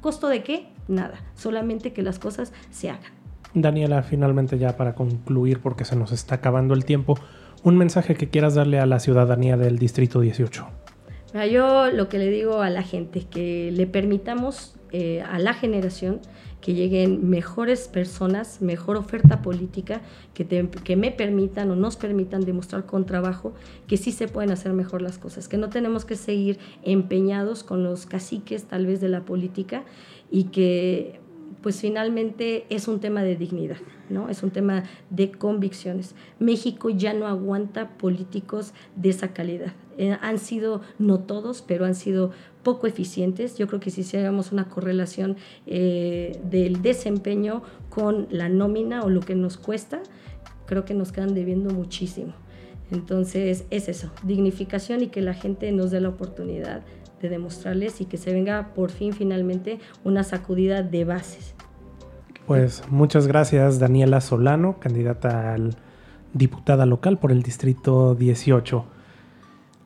costo 0.02 0.28
de 0.28 0.44
qué? 0.44 0.70
Nada, 0.88 1.22
solamente 1.36 1.94
que 1.94 2.02
las 2.02 2.18
cosas 2.18 2.52
se 2.72 2.90
hagan. 2.90 3.12
Daniela, 3.54 4.02
finalmente 4.02 4.58
ya 4.58 4.76
para 4.76 4.96
concluir, 4.96 5.60
porque 5.60 5.86
se 5.86 5.96
nos 5.96 6.12
está 6.12 6.36
acabando 6.36 6.74
el 6.74 6.86
tiempo, 6.86 7.16
un 7.64 7.78
mensaje 7.78 8.16
que 8.16 8.30
quieras 8.30 8.56
darle 8.56 8.80
a 8.80 8.86
la 8.86 9.00
ciudadanía 9.00 9.58
del 9.58 9.78
Distrito 9.78 10.22
18. 10.22 10.66
Yo 11.34 11.92
lo 11.92 12.10
que 12.10 12.20
le 12.20 12.30
digo 12.30 12.62
a 12.62 12.70
la 12.70 12.84
gente 12.84 13.20
es 13.20 13.26
que 13.26 13.72
le 13.72 13.88
permitamos 13.88 14.76
eh, 14.92 15.22
a 15.22 15.40
la 15.40 15.54
generación 15.54 16.20
que 16.60 16.74
lleguen 16.74 17.30
mejores 17.30 17.88
personas, 17.88 18.62
mejor 18.62 18.98
oferta 18.98 19.42
política, 19.42 20.02
que, 20.34 20.46
que 20.84 20.96
me 20.96 21.12
permitan 21.12 21.72
o 21.72 21.76
nos 21.76 21.96
permitan 21.96 22.42
demostrar 22.42 22.86
con 22.86 23.06
trabajo 23.06 23.54
que 23.88 23.98
sí 23.98 24.12
se 24.12 24.28
pueden 24.28 24.52
hacer 24.52 24.74
mejor 24.74 25.02
las 25.02 25.18
cosas, 25.18 25.48
que 25.48 25.58
no 25.58 25.70
tenemos 25.70 26.06
que 26.06 26.16
seguir 26.16 26.60
empeñados 26.84 27.64
con 27.64 27.84
los 27.84 28.06
caciques 28.06 28.66
tal 28.66 28.86
vez 28.86 29.00
de 29.02 29.08
la 29.08 29.22
política 29.22 29.84
y 30.30 30.46
que 30.46 31.21
pues 31.62 31.80
finalmente 31.80 32.66
es 32.70 32.88
un 32.88 33.00
tema 33.00 33.24
de 33.24 33.36
dignidad, 33.36 33.78
¿no? 34.10 34.30
Es 34.30 34.44
un 34.44 34.52
tema 34.52 34.84
de 35.10 35.32
convicciones. 35.32 36.16
México 36.40 36.90
ya 36.90 37.14
no 37.14 37.28
aguanta 37.28 37.90
políticos 37.98 38.74
de 38.96 39.10
esa 39.10 39.34
calidad. 39.34 39.74
Eh, 39.98 40.18
han 40.22 40.40
sido, 40.40 40.82
no 40.98 41.20
todos, 41.20 41.62
pero 41.62 41.86
han 41.86 41.96
sido 41.96 42.32
poco 42.64 42.88
eficientes. 42.88 43.58
Yo 43.58 43.68
creo 43.68 43.80
que 43.80 43.92
si 43.92 44.02
hiciéramos 44.02 44.52
una 44.52 44.70
correlación 44.70 45.38
eh, 45.68 46.40
del 46.50 46.82
desempeño 46.82 47.62
con 47.90 48.28
la 48.32 48.50
nómina 48.50 49.04
o 49.04 49.10
lo 49.10 49.22
que 49.22 49.36
nos 49.36 49.58
cuesta, 49.58 50.02
creo 50.66 50.86
que 50.86 50.94
nos 50.94 51.12
quedan 51.12 51.34
debiendo 51.36 51.72
muchísimo. 51.72 52.34
Entonces 52.92 53.66
es 53.70 53.88
eso, 53.88 54.12
dignificación 54.24 55.02
y 55.02 55.08
que 55.08 55.22
la 55.22 55.34
gente 55.34 55.72
nos 55.72 55.92
dé 55.92 56.02
la 56.02 56.10
oportunidad 56.10 56.82
de 57.22 57.30
demostrarles 57.30 58.02
y 58.02 58.06
que 58.06 58.18
se 58.18 58.34
venga 58.34 58.74
por 58.74 58.92
fin 58.92 59.14
finalmente 59.14 59.80
una 60.04 60.24
sacudida 60.24 60.84
de 60.84 61.06
bases. 61.06 61.56
Pues 62.48 62.84
muchas 62.90 63.28
gracias 63.28 63.80
Daniela 63.80 64.20
Solano, 64.20 64.80
candidata 64.80 65.54
al 65.54 65.76
diputada 66.34 66.86
local 66.86 67.18
por 67.20 67.32
el 67.32 67.44
distrito 67.44 68.16
18. 68.16 68.86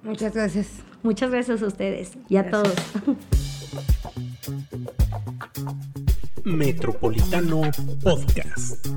Muchas 0.04 0.34
gracias. 0.34 0.68
Muchas 1.04 1.32
gracias 1.32 1.62
a 1.62 1.68
ustedes 1.68 2.18
y 2.30 2.38
a 2.38 2.50
todos. 2.50 2.74
Metropolitano 6.44 7.62
Podcast. 8.04 8.88